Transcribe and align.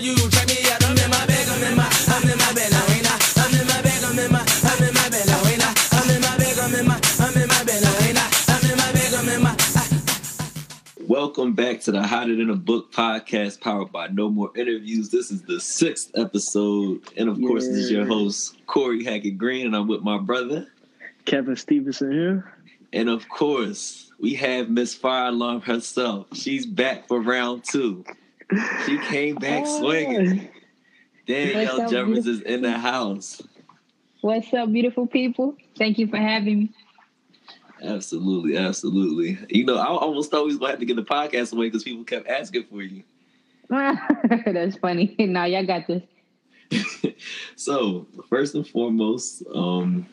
You 0.00 0.14
try 0.14 0.46
me 0.46 0.54
out, 0.70 0.84
I'm 0.84 0.96
in 0.96 1.10
my 1.10 1.26
bag, 1.26 1.48
I'm 1.48 1.62
in 1.64 1.76
my, 1.76 1.82
I'm 1.82 2.22
in 2.22 2.38
my 2.38 2.52
bed 2.54 2.70
now, 2.70 2.86
ain't 2.94 3.10
I? 3.10 3.18
I'm 3.42 3.50
in 3.60 3.66
my 3.66 3.82
bag, 3.82 4.04
I'm 4.04 4.16
in 4.16 4.30
my, 4.30 4.38
I'm 4.38 4.82
in 4.84 4.94
my 4.94 5.08
bed 5.10 5.26
now, 5.26 5.42
ain't 5.50 5.62
I? 5.64 5.74
I'm 5.90 6.10
in 6.14 6.20
my 6.22 6.38
bag, 6.38 6.58
I'm 6.58 6.74
in 6.74 6.86
my, 6.86 7.00
I'm 7.18 7.36
in 7.36 7.48
my 7.48 7.64
bed 7.64 7.82
now, 7.82 8.06
ain't 8.06 8.18
I? 8.18 8.30
I'm 8.46 8.70
in 8.70 8.76
my 8.78 8.92
bag, 8.92 9.14
I'm 9.14 9.28
in 9.28 9.42
my. 9.42 9.56
Welcome 11.08 11.54
back 11.54 11.80
to 11.80 11.90
the 11.90 12.06
Hotter 12.06 12.36
Than 12.36 12.48
a 12.50 12.54
Book 12.54 12.92
podcast 12.92 13.60
powered 13.60 13.90
by 13.90 14.06
No 14.06 14.30
More 14.30 14.52
Interviews. 14.56 15.10
This 15.10 15.32
is 15.32 15.42
the 15.42 15.58
sixth 15.58 16.12
episode. 16.14 17.00
And 17.16 17.28
of 17.28 17.40
course, 17.40 17.66
this 17.66 17.76
is 17.76 17.90
your 17.90 18.06
host, 18.06 18.56
Corey 18.68 19.02
Hackett 19.02 19.36
Green, 19.36 19.66
and 19.66 19.74
I'm 19.74 19.88
with 19.88 20.02
my 20.02 20.18
brother. 20.18 20.68
Kevin 21.24 21.56
Stevenson 21.56 22.12
here. 22.12 22.54
And 22.92 23.08
of 23.08 23.28
course, 23.28 24.12
we 24.20 24.34
have 24.34 24.70
Miss 24.70 24.94
Fire 24.94 25.30
Alarm 25.30 25.62
herself. 25.62 26.28
She's 26.34 26.66
back 26.66 27.08
for 27.08 27.20
round 27.20 27.64
two. 27.64 28.04
She 28.86 28.98
came 28.98 29.34
back 29.40 29.66
swinging. 29.66 30.48
Danielle 31.26 31.82
up, 31.82 31.90
Jeffers 31.90 32.26
is 32.26 32.40
in 32.42 32.62
the 32.62 32.72
house. 32.72 33.42
What's 34.20 34.52
up, 34.54 34.72
beautiful 34.72 35.06
people? 35.06 35.54
Thank 35.76 35.98
you 35.98 36.08
for 36.08 36.16
having 36.16 36.58
me. 36.58 36.70
Absolutely, 37.82 38.56
absolutely. 38.56 39.38
You 39.48 39.64
know, 39.64 39.76
I 39.76 39.86
almost 39.86 40.30
thought 40.30 40.42
we 40.42 40.48
was 40.48 40.56
going 40.56 40.68
to 40.68 40.72
have 40.72 40.80
to 40.80 40.86
get 40.86 40.96
the 40.96 41.04
podcast 41.04 41.52
away 41.52 41.66
because 41.66 41.84
people 41.84 42.04
kept 42.04 42.26
asking 42.28 42.64
for 42.64 42.82
you. 42.82 43.04
That's 43.68 44.76
funny. 44.76 45.14
Now 45.18 45.44
y'all 45.44 45.66
got 45.66 45.86
this. 45.86 46.02
so 47.56 48.06
first 48.28 48.54
and 48.54 48.66
foremost, 48.66 49.42
um, 49.54 50.06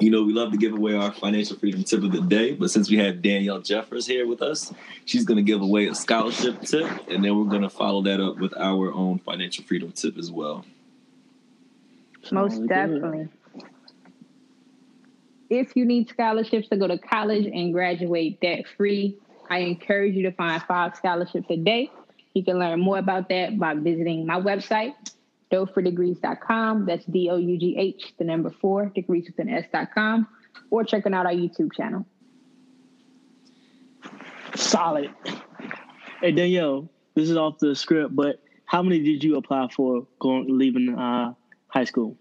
you 0.00 0.10
know, 0.10 0.22
we 0.22 0.32
love 0.32 0.50
to 0.52 0.58
give 0.58 0.72
away 0.72 0.94
our 0.94 1.12
financial 1.12 1.56
freedom 1.56 1.84
tip 1.84 2.02
of 2.02 2.12
the 2.12 2.22
day, 2.22 2.54
but 2.54 2.70
since 2.70 2.90
we 2.90 2.96
have 2.98 3.20
Danielle 3.20 3.60
Jeffers 3.60 4.06
here 4.06 4.26
with 4.26 4.40
us, 4.40 4.72
she's 5.04 5.24
going 5.24 5.36
to 5.36 5.42
give 5.42 5.60
away 5.60 5.86
a 5.86 5.94
scholarship 5.94 6.62
tip, 6.62 6.88
and 7.08 7.22
then 7.22 7.36
we're 7.38 7.50
going 7.50 7.62
to 7.62 7.70
follow 7.70 8.02
that 8.02 8.20
up 8.20 8.38
with 8.38 8.56
our 8.56 8.92
own 8.92 9.18
financial 9.18 9.62
freedom 9.64 9.92
tip 9.92 10.16
as 10.16 10.30
well. 10.30 10.64
Most 12.32 12.66
definitely. 12.66 13.28
If 15.50 15.74
you 15.74 15.84
need 15.84 16.08
scholarships 16.08 16.68
to 16.68 16.76
go 16.76 16.86
to 16.86 16.96
college 16.96 17.46
and 17.46 17.72
graduate 17.72 18.40
debt 18.40 18.64
free, 18.76 19.16
I 19.50 19.58
encourage 19.58 20.14
you 20.14 20.22
to 20.22 20.32
find 20.32 20.62
five 20.62 20.96
scholarships 20.96 21.46
a 21.50 21.56
day. 21.56 21.90
You 22.34 22.44
can 22.44 22.58
learn 22.58 22.78
more 22.80 22.98
about 22.98 23.28
that 23.30 23.58
by 23.58 23.74
visiting 23.74 24.24
my 24.24 24.40
website, 24.40 24.94
doughdegrees.com. 25.50 26.86
That's 26.86 27.04
D 27.06 27.28
O 27.30 27.36
U 27.36 27.58
G 27.58 27.76
H, 27.78 28.14
the 28.18 28.24
number 28.24 28.50
four, 28.50 28.86
degrees 28.86 29.26
with 29.26 29.38
an 29.38 29.48
S.com, 29.48 30.26
or 30.70 30.84
checking 30.84 31.14
out 31.14 31.26
our 31.26 31.32
YouTube 31.32 31.72
channel. 31.72 32.06
Solid. 34.54 35.10
Hey 36.20 36.32
Danielle, 36.32 36.88
this 37.14 37.30
is 37.30 37.36
off 37.36 37.58
the 37.58 37.74
script, 37.74 38.14
but 38.14 38.42
how 38.66 38.82
many 38.82 39.00
did 39.00 39.24
you 39.24 39.36
apply 39.36 39.68
for 39.74 40.06
going 40.18 40.46
leaving 40.58 40.96
uh, 40.96 41.34
high 41.68 41.84
school? 41.84 42.16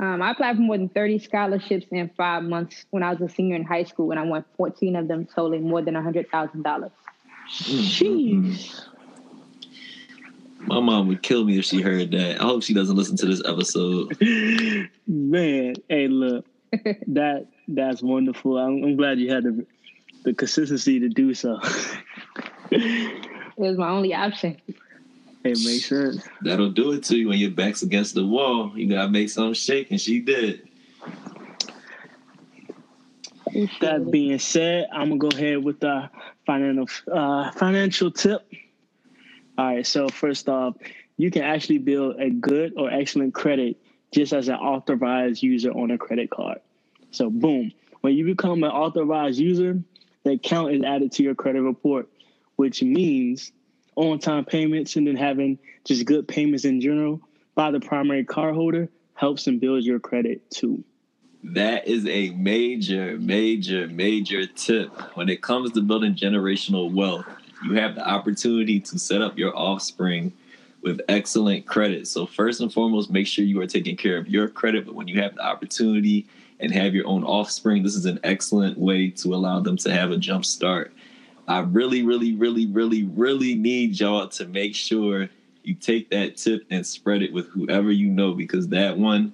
Um, 0.00 0.22
I 0.22 0.30
applied 0.30 0.56
for 0.56 0.62
more 0.62 0.78
than 0.78 0.88
30 0.88 1.18
scholarships 1.18 1.86
in 1.90 2.08
five 2.16 2.44
months 2.44 2.86
when 2.90 3.02
I 3.02 3.12
was 3.12 3.20
a 3.20 3.32
senior 3.32 3.56
in 3.56 3.64
high 3.64 3.84
school, 3.84 4.10
and 4.10 4.20
I 4.20 4.22
won 4.22 4.44
14 4.56 4.94
of 4.96 5.08
them, 5.08 5.26
totaling 5.26 5.68
more 5.68 5.82
than 5.82 5.94
$100,000. 5.94 6.90
Jeez. 7.48 8.84
My 10.68 10.80
mom 10.80 11.08
would 11.08 11.22
kill 11.22 11.44
me 11.44 11.58
if 11.58 11.64
she 11.64 11.80
heard 11.80 12.10
that. 12.10 12.40
I 12.40 12.44
hope 12.44 12.62
she 12.62 12.74
doesn't 12.74 12.94
listen 12.94 13.16
to 13.16 13.26
this 13.26 13.42
episode. 13.46 14.18
Man, 15.06 15.74
hey, 15.88 16.08
look, 16.08 16.44
that 17.06 17.46
that's 17.68 18.02
wonderful. 18.02 18.58
I'm, 18.58 18.84
I'm 18.84 18.96
glad 18.96 19.18
you 19.18 19.32
had 19.32 19.44
the 19.44 19.66
the 20.24 20.34
consistency 20.34 21.00
to 21.00 21.08
do 21.08 21.32
so. 21.32 21.58
It 22.70 23.30
was 23.56 23.78
my 23.78 23.88
only 23.88 24.14
option. 24.14 24.58
It 25.42 25.58
makes 25.64 25.86
sense. 25.86 26.28
That'll 26.42 26.70
do 26.70 26.92
it 26.92 27.02
to 27.04 27.16
you 27.16 27.28
when 27.28 27.38
your 27.38 27.50
back's 27.50 27.82
against 27.82 28.14
the 28.14 28.26
wall. 28.26 28.72
You 28.76 28.90
gotta 28.90 29.08
make 29.08 29.30
something 29.30 29.54
shake, 29.54 29.90
and 29.90 29.98
she 29.98 30.20
did. 30.20 30.68
That 33.80 34.10
being 34.10 34.38
said, 34.38 34.88
I'm 34.92 35.08
gonna 35.08 35.18
go 35.18 35.28
ahead 35.28 35.64
with 35.64 35.80
the 35.80 36.10
financial 36.44 37.12
uh, 37.12 37.52
financial 37.52 38.10
tip. 38.10 38.46
All 39.58 39.66
right. 39.66 39.86
So 39.86 40.08
first 40.08 40.48
off, 40.48 40.76
you 41.16 41.32
can 41.32 41.42
actually 41.42 41.78
build 41.78 42.20
a 42.20 42.30
good 42.30 42.74
or 42.76 42.90
excellent 42.90 43.34
credit 43.34 43.76
just 44.12 44.32
as 44.32 44.48
an 44.48 44.54
authorized 44.54 45.42
user 45.42 45.72
on 45.72 45.90
a 45.90 45.98
credit 45.98 46.30
card. 46.30 46.60
So 47.10 47.28
boom, 47.28 47.72
when 48.00 48.14
you 48.14 48.24
become 48.24 48.62
an 48.62 48.70
authorized 48.70 49.38
user, 49.38 49.82
the 50.22 50.32
account 50.32 50.74
is 50.74 50.82
added 50.84 51.10
to 51.12 51.22
your 51.24 51.34
credit 51.34 51.62
report, 51.62 52.08
which 52.56 52.82
means 52.82 53.50
on-time 53.96 54.44
payments 54.44 54.94
and 54.94 55.06
then 55.08 55.16
having 55.16 55.58
just 55.84 56.06
good 56.06 56.28
payments 56.28 56.64
in 56.64 56.80
general 56.80 57.20
by 57.56 57.72
the 57.72 57.80
primary 57.80 58.24
cardholder 58.24 58.88
helps 59.14 59.48
and 59.48 59.60
builds 59.60 59.84
your 59.84 59.98
credit 59.98 60.48
too. 60.50 60.84
That 61.42 61.88
is 61.88 62.06
a 62.06 62.30
major, 62.30 63.18
major, 63.18 63.88
major 63.88 64.46
tip. 64.46 64.90
When 65.16 65.28
it 65.28 65.42
comes 65.42 65.72
to 65.72 65.80
building 65.80 66.14
generational 66.14 66.92
wealth, 66.92 67.26
you 67.64 67.74
have 67.74 67.94
the 67.94 68.06
opportunity 68.06 68.80
to 68.80 68.98
set 68.98 69.22
up 69.22 69.38
your 69.38 69.56
offspring 69.56 70.32
with 70.82 71.00
excellent 71.08 71.66
credit. 71.66 72.06
So, 72.06 72.26
first 72.26 72.60
and 72.60 72.72
foremost, 72.72 73.10
make 73.10 73.26
sure 73.26 73.44
you 73.44 73.60
are 73.60 73.66
taking 73.66 73.96
care 73.96 74.16
of 74.16 74.28
your 74.28 74.48
credit. 74.48 74.86
But 74.86 74.94
when 74.94 75.08
you 75.08 75.20
have 75.20 75.34
the 75.34 75.44
opportunity 75.44 76.26
and 76.60 76.72
have 76.72 76.94
your 76.94 77.06
own 77.06 77.24
offspring, 77.24 77.82
this 77.82 77.94
is 77.94 78.04
an 78.04 78.20
excellent 78.22 78.78
way 78.78 79.10
to 79.10 79.34
allow 79.34 79.60
them 79.60 79.76
to 79.78 79.92
have 79.92 80.10
a 80.10 80.16
jump 80.16 80.44
start. 80.44 80.92
I 81.46 81.60
really, 81.60 82.02
really, 82.02 82.36
really, 82.36 82.66
really, 82.66 83.04
really 83.04 83.54
need 83.54 83.98
y'all 83.98 84.28
to 84.28 84.46
make 84.46 84.74
sure 84.74 85.28
you 85.62 85.74
take 85.74 86.10
that 86.10 86.36
tip 86.36 86.64
and 86.70 86.86
spread 86.86 87.22
it 87.22 87.32
with 87.32 87.48
whoever 87.48 87.90
you 87.90 88.08
know 88.08 88.32
because 88.32 88.68
that 88.68 88.96
one 88.96 89.32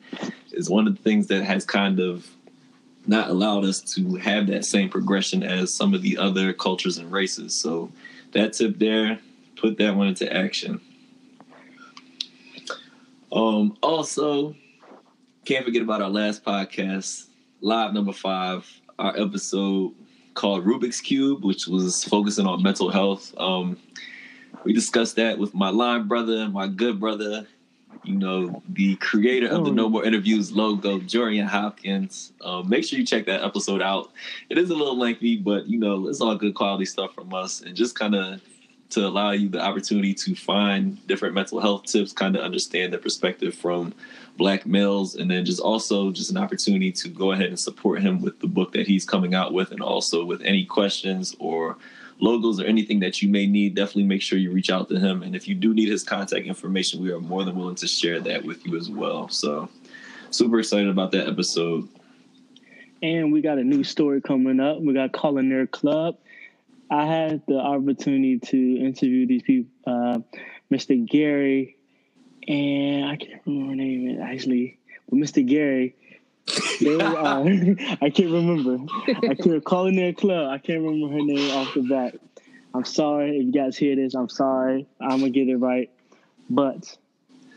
is 0.52 0.70
one 0.70 0.86
of 0.86 0.96
the 0.96 1.02
things 1.02 1.26
that 1.28 1.44
has 1.44 1.64
kind 1.64 2.00
of 2.00 2.28
not 3.06 3.28
allowed 3.28 3.64
us 3.64 3.80
to 3.80 4.14
have 4.16 4.46
that 4.46 4.64
same 4.64 4.88
progression 4.88 5.42
as 5.42 5.72
some 5.72 5.94
of 5.94 6.02
the 6.02 6.16
other 6.16 6.52
cultures 6.52 6.98
and 6.98 7.12
races. 7.12 7.54
So 7.54 7.90
that 8.34 8.52
tip 8.52 8.78
there, 8.78 9.18
put 9.56 9.78
that 9.78 9.96
one 9.96 10.08
into 10.08 10.32
action. 10.32 10.80
Um, 13.32 13.76
also, 13.82 14.54
can't 15.44 15.64
forget 15.64 15.82
about 15.82 16.02
our 16.02 16.10
last 16.10 16.44
podcast, 16.44 17.26
live 17.60 17.92
number 17.92 18.12
five, 18.12 18.68
our 18.98 19.18
episode 19.18 19.92
called 20.34 20.64
Rubik's 20.64 21.00
Cube, 21.00 21.44
which 21.44 21.66
was 21.66 22.04
focusing 22.04 22.46
on 22.46 22.62
mental 22.62 22.90
health. 22.90 23.34
Um, 23.38 23.78
we 24.64 24.72
discussed 24.72 25.16
that 25.16 25.38
with 25.38 25.54
my 25.54 25.70
line 25.70 26.06
brother, 26.06 26.48
my 26.48 26.68
good 26.68 27.00
brother, 27.00 27.46
you 28.04 28.14
know, 28.14 28.62
the 28.68 28.96
creator 28.96 29.48
of 29.48 29.64
the 29.64 29.70
No 29.70 29.88
More 29.88 30.04
Interviews 30.04 30.52
logo, 30.52 30.98
Jorian 30.98 31.46
Hopkins. 31.46 32.32
Um, 32.40 32.68
make 32.68 32.84
sure 32.84 32.98
you 32.98 33.06
check 33.06 33.26
that 33.26 33.42
episode 33.42 33.82
out. 33.82 34.10
It 34.50 34.58
is 34.58 34.70
a 34.70 34.74
little 34.74 34.98
lengthy, 34.98 35.36
but 35.36 35.66
you 35.66 35.78
know, 35.78 36.08
it's 36.08 36.20
all 36.20 36.34
good 36.36 36.54
quality 36.54 36.84
stuff 36.84 37.14
from 37.14 37.32
us, 37.32 37.60
and 37.62 37.74
just 37.74 37.98
kind 37.98 38.14
of 38.14 38.40
to 38.90 39.06
allow 39.06 39.32
you 39.32 39.48
the 39.48 39.60
opportunity 39.60 40.14
to 40.14 40.36
find 40.36 41.04
different 41.06 41.34
mental 41.34 41.60
health 41.60 41.84
tips, 41.84 42.12
kind 42.12 42.36
of 42.36 42.42
understand 42.42 42.92
the 42.92 42.98
perspective 42.98 43.54
from 43.54 43.92
black 44.36 44.66
males, 44.66 45.16
and 45.16 45.30
then 45.30 45.44
just 45.44 45.60
also 45.60 46.10
just 46.10 46.30
an 46.30 46.36
opportunity 46.36 46.92
to 46.92 47.08
go 47.08 47.32
ahead 47.32 47.46
and 47.46 47.58
support 47.58 48.00
him 48.00 48.20
with 48.20 48.38
the 48.40 48.46
book 48.46 48.72
that 48.72 48.86
he's 48.86 49.04
coming 49.04 49.34
out 49.34 49.52
with, 49.52 49.70
and 49.72 49.80
also 49.80 50.24
with 50.24 50.42
any 50.42 50.64
questions 50.64 51.34
or 51.38 51.76
logos 52.20 52.60
or 52.60 52.64
anything 52.64 53.00
that 53.00 53.22
you 53.22 53.28
may 53.28 53.46
need, 53.46 53.74
definitely 53.74 54.04
make 54.04 54.22
sure 54.22 54.38
you 54.38 54.50
reach 54.50 54.70
out 54.70 54.88
to 54.88 54.98
him. 54.98 55.22
And 55.22 55.34
if 55.34 55.48
you 55.48 55.54
do 55.54 55.74
need 55.74 55.88
his 55.88 56.02
contact 56.02 56.46
information, 56.46 57.02
we 57.02 57.12
are 57.12 57.20
more 57.20 57.44
than 57.44 57.56
willing 57.56 57.74
to 57.76 57.88
share 57.88 58.20
that 58.20 58.44
with 58.44 58.66
you 58.66 58.76
as 58.76 58.88
well. 58.88 59.28
So, 59.28 59.68
super 60.30 60.58
excited 60.58 60.88
about 60.88 61.12
that 61.12 61.28
episode. 61.28 61.88
And 63.02 63.32
we 63.32 63.42
got 63.42 63.58
a 63.58 63.64
new 63.64 63.84
story 63.84 64.20
coming 64.20 64.60
up. 64.60 64.80
We 64.80 64.94
got 64.94 65.12
Culinary 65.12 65.66
Club. 65.66 66.16
I 66.90 67.06
had 67.06 67.42
the 67.46 67.58
opportunity 67.58 68.38
to 68.38 68.76
interview 68.78 69.26
these 69.26 69.42
people, 69.42 69.70
uh, 69.86 70.18
Mr. 70.72 71.04
Gary, 71.04 71.76
and 72.46 73.06
I 73.06 73.16
can't 73.16 73.40
remember 73.46 73.70
her 73.70 73.76
name 73.76 74.20
actually, 74.20 74.78
but 75.08 75.18
Mr. 75.18 75.44
Gary. 75.46 75.96
They, 76.80 77.00
uh, 77.00 77.44
I 78.02 78.10
can't 78.10 78.30
remember. 78.30 78.78
I 79.08 79.34
can't 79.34 79.96
their 79.96 80.12
Club. 80.12 80.50
I 80.50 80.58
can't 80.58 80.82
remember 80.82 81.14
her 81.14 81.22
name 81.22 81.50
off 81.56 81.74
the 81.74 81.82
bat. 81.82 82.16
I'm 82.74 82.84
sorry 82.84 83.38
if 83.38 83.46
you 83.46 83.52
guys 83.52 83.76
hear 83.76 83.96
this. 83.96 84.14
I'm 84.14 84.28
sorry. 84.28 84.86
I'm 85.00 85.20
gonna 85.20 85.30
get 85.30 85.48
it 85.48 85.56
right, 85.56 85.90
but 86.50 86.96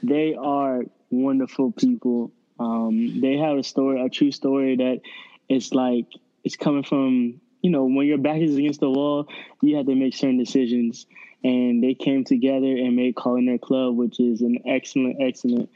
they 0.03 0.35
are 0.35 0.83
wonderful 1.09 1.71
people. 1.71 2.31
Um, 2.59 3.19
they 3.19 3.37
have 3.37 3.57
a 3.57 3.63
story, 3.63 4.03
a 4.03 4.09
true 4.09 4.31
story 4.31 4.75
that 4.77 5.01
it's 5.49 5.73
like 5.73 6.05
it's 6.43 6.55
coming 6.55 6.83
from 6.83 7.41
you 7.61 7.71
know 7.71 7.85
when 7.85 8.05
your 8.05 8.19
back 8.19 8.41
is 8.41 8.55
against 8.55 8.79
the 8.79 8.89
wall, 8.89 9.27
you 9.61 9.75
have 9.77 9.87
to 9.87 9.95
make 9.95 10.15
certain 10.15 10.37
decisions, 10.37 11.07
and 11.43 11.83
they 11.83 11.95
came 11.95 12.23
together 12.23 12.67
and 12.67 12.95
made 12.95 13.15
Culinary 13.15 13.57
Club, 13.57 13.95
which 13.95 14.19
is 14.19 14.41
an 14.41 14.59
excellent, 14.67 15.17
excellent 15.19 15.69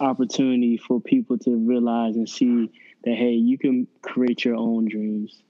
opportunity 0.00 0.76
for 0.76 1.00
people 1.00 1.38
to 1.38 1.56
realize 1.56 2.16
and 2.16 2.28
see 2.28 2.70
that 3.04 3.14
hey, 3.14 3.32
you 3.32 3.58
can 3.58 3.86
create 4.02 4.44
your 4.44 4.56
own 4.56 4.88
dreams. 4.88 5.42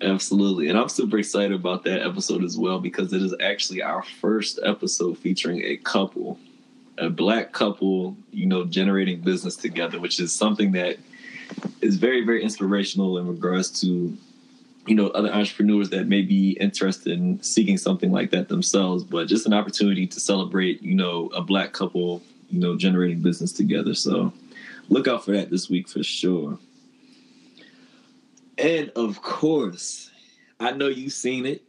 Absolutely. 0.00 0.68
And 0.68 0.78
I'm 0.78 0.88
super 0.88 1.18
excited 1.18 1.52
about 1.52 1.84
that 1.84 2.02
episode 2.02 2.44
as 2.44 2.56
well 2.56 2.78
because 2.78 3.12
it 3.12 3.22
is 3.22 3.34
actually 3.40 3.82
our 3.82 4.02
first 4.02 4.60
episode 4.62 5.18
featuring 5.18 5.62
a 5.62 5.76
couple. 5.78 6.38
a 6.98 7.10
black 7.10 7.52
couple, 7.52 8.16
you 8.30 8.46
know, 8.46 8.64
generating 8.64 9.20
business 9.20 9.56
together, 9.56 10.00
which 10.00 10.20
is 10.20 10.32
something 10.34 10.72
that 10.72 10.96
is 11.80 11.96
very, 11.96 12.24
very 12.24 12.42
inspirational 12.42 13.18
in 13.18 13.26
regards 13.26 13.80
to, 13.80 14.16
you 14.86 14.94
know, 14.94 15.08
other 15.08 15.32
entrepreneurs 15.32 15.90
that 15.90 16.06
may 16.06 16.22
be 16.22 16.52
interested 16.60 17.12
in 17.12 17.42
seeking 17.42 17.76
something 17.76 18.12
like 18.12 18.30
that 18.30 18.48
themselves. 18.48 19.04
But 19.04 19.28
just 19.28 19.46
an 19.46 19.52
opportunity 19.52 20.06
to 20.06 20.20
celebrate, 20.20 20.82
you 20.82 20.94
know, 20.94 21.26
a 21.28 21.42
black 21.42 21.72
couple, 21.72 22.22
you 22.48 22.60
know, 22.60 22.76
generating 22.76 23.20
business 23.20 23.52
together. 23.52 23.94
So 23.94 24.32
look 24.88 25.08
out 25.08 25.24
for 25.24 25.32
that 25.32 25.50
this 25.50 25.68
week 25.68 25.88
for 25.88 26.02
sure. 26.02 26.58
And 28.58 28.90
of 28.90 29.20
course, 29.20 30.10
I 30.58 30.72
know 30.72 30.88
you've 30.88 31.12
seen 31.12 31.46
it. 31.46 31.62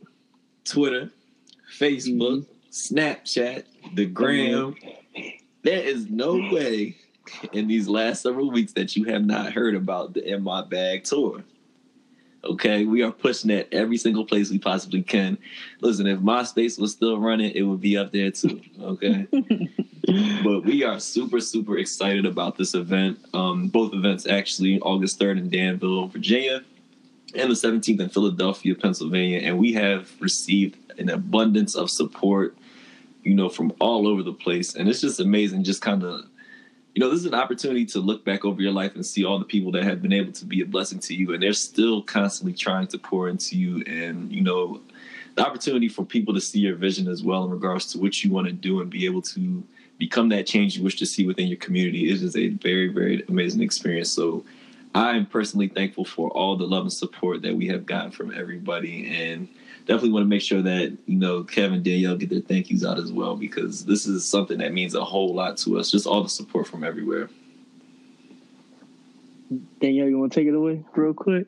Twitter, 0.64 1.10
Facebook, 1.78 2.46
mm-hmm. 2.46 2.72
Snapchat, 2.72 3.64
the 3.96 4.06
gram. 4.06 4.76
There 5.64 5.80
is 5.80 6.10
no 6.10 6.34
way 6.52 6.98
in 7.52 7.68
these 7.68 7.88
last 7.88 8.22
several 8.22 8.52
weeks 8.52 8.74
that 8.74 8.96
you 8.96 9.06
have 9.06 9.26
not 9.26 9.54
heard 9.54 9.76
about 9.76 10.14
the 10.14 10.26
In 10.26 10.44
My 10.44 10.64
Bag 10.64 11.04
tour. 11.04 11.44
Okay, 12.44 12.86
we 12.86 13.02
are 13.02 13.12
pushing 13.12 13.50
that 13.50 13.68
every 13.74 13.98
single 13.98 14.26
place 14.26 14.50
we 14.50 14.60
possibly 14.60 15.02
can. 15.02 15.38
Listen, 15.82 16.08
if 16.08 16.20
MySpace 16.20 16.80
was 16.80 16.92
still 16.92 17.20
running, 17.20 17.52
it 17.52 17.64
would 17.64 17.82
be 17.82 17.98
up 17.98 18.12
there 18.12 18.32
too. 18.32 18.62
Okay, 18.82 19.28
but 20.44 20.64
we 20.64 20.84
are 20.84 21.00
super, 21.00 21.40
super 21.40 21.78
excited 21.78 22.26
about 22.26 22.58
this 22.58 22.74
event. 22.74 23.20
Um, 23.34 23.68
both 23.68 23.94
events 23.94 24.28
actually, 24.28 24.80
August 24.80 25.20
3rd 25.20 25.40
in 25.40 25.50
Danville, 25.50 26.08
Virginia, 26.08 26.64
and 27.36 27.50
the 27.50 27.56
17th 27.56 28.00
in 28.00 28.10
Philadelphia, 28.10 28.76
Pennsylvania. 28.76 29.40
And 29.40 29.58
we 29.58 29.74
have 29.74 30.10
received 30.20 30.78
an 31.00 31.10
abundance 31.10 31.76
of 31.76 31.90
support, 31.90 32.58
you 33.24 33.34
know, 33.34 33.50
from 33.50 33.74
all 33.80 34.08
over 34.08 34.24
the 34.24 34.34
place. 34.34 34.76
And 34.76 34.88
it's 34.88 35.02
just 35.02 35.20
amazing, 35.20 35.64
just 35.64 35.82
kind 35.82 36.04
of 36.04 36.26
you 36.98 37.04
know, 37.04 37.12
this 37.12 37.20
is 37.20 37.28
an 37.28 37.36
opportunity 37.36 37.86
to 37.86 38.00
look 38.00 38.26
back 38.26 38.44
over 38.44 38.60
your 38.60 38.72
life 38.72 38.96
and 38.96 39.06
see 39.06 39.24
all 39.24 39.38
the 39.38 39.46
people 39.46 39.72
that 39.74 39.84
have 39.84 40.02
been 40.02 40.12
able 40.12 40.32
to 40.32 40.46
be 40.46 40.62
a 40.62 40.66
blessing 40.66 40.98
to 40.98 41.14
you, 41.14 41.32
and 41.32 41.44
they're 41.44 41.54
still 41.54 42.02
constantly 42.02 42.54
trying 42.54 42.88
to 42.88 42.98
pour 42.98 43.30
into 43.30 43.56
you. 43.56 43.84
And 43.86 44.32
you 44.32 44.42
know, 44.42 44.82
the 45.36 45.46
opportunity 45.46 45.90
for 45.90 46.04
people 46.04 46.34
to 46.34 46.42
see 46.42 46.58
your 46.58 46.76
vision 46.76 47.08
as 47.08 47.22
well 47.22 47.44
in 47.44 47.52
regards 47.52 47.86
to 47.92 48.00
what 48.00 48.24
you 48.24 48.32
want 48.32 48.48
to 48.48 48.52
do 48.52 48.82
and 48.82 48.90
be 48.90 49.06
able 49.06 49.22
to 49.22 49.64
become 50.00 50.30
that 50.30 50.48
change 50.48 50.76
you 50.76 50.84
wish 50.84 50.96
to 50.96 51.06
see 51.06 51.28
within 51.28 51.46
your 51.46 51.58
community 51.58 52.10
is 52.10 52.22
just 52.22 52.36
a 52.36 52.48
very, 52.48 52.88
very 52.88 53.24
amazing 53.30 53.62
experience. 53.62 54.10
So, 54.10 54.44
I'm 54.96 55.28
personally 55.28 55.68
thankful 55.68 56.04
for 56.04 56.32
all 56.32 56.58
the 56.58 56.66
love 56.66 56.82
and 56.82 56.92
support 56.92 57.44
that 57.44 57.56
we 57.56 57.68
have 57.68 57.86
gotten 57.86 58.10
from 58.10 58.34
everybody, 58.34 59.06
and 59.16 59.48
definitely 59.88 60.12
want 60.12 60.24
to 60.24 60.28
make 60.28 60.42
sure 60.42 60.62
that 60.62 60.98
you 61.06 61.18
know 61.18 61.44
Kevin 61.44 61.82
Danielle 61.82 62.18
get 62.18 62.30
their 62.30 62.42
thank 62.42 62.70
yous 62.70 62.86
out 62.86 63.00
as 63.00 63.12
well 63.12 63.36
because 63.36 63.86
this 63.86 64.06
is 64.06 64.28
something 64.28 64.60
that 64.60 64.74
means 64.74 64.94
a 64.94 65.04
whole 65.04 65.34
lot 65.34 65.58
to 65.60 65.80
us. 65.80 65.90
Just 65.90 66.06
all 66.06 66.22
the 66.22 66.30
support 66.30 66.68
from 66.68 66.84
everywhere. 66.84 67.30
Danielle, 69.80 70.10
you 70.10 70.20
want 70.20 70.34
to 70.34 70.40
take 70.40 70.48
it 70.48 70.54
away 70.54 70.84
real 70.96 71.14
quick? 71.14 71.48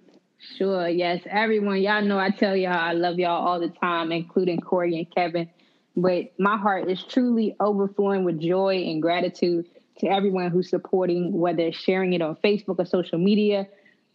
Sure, 0.58 0.88
yes. 0.88 1.22
Everyone, 1.26 1.82
y'all 1.82 2.02
know 2.02 2.18
I 2.18 2.30
tell 2.30 2.56
y'all 2.56 2.72
I 2.72 2.94
love 2.94 3.20
y'all 3.20 3.46
all 3.46 3.60
the 3.60 3.68
time, 3.68 4.14
including 4.14 4.62
Corey 4.62 4.98
and 4.98 5.14
Kevin. 5.14 5.50
But 5.98 6.32
my 6.40 6.58
heart 6.58 6.90
is 6.90 7.04
truly 7.04 7.58
overflowing 7.60 8.24
with 8.24 8.40
joy 8.40 8.86
and 8.88 9.02
gratitude 9.02 9.66
to 10.00 10.08
everyone 10.08 10.50
who's 10.50 10.70
supporting, 10.70 11.38
whether 11.38 11.74
sharing 11.74 12.14
it 12.14 12.22
on 12.22 12.38
Facebook 12.38 12.80
or 12.80 12.86
social 12.86 13.18
media, 13.18 13.68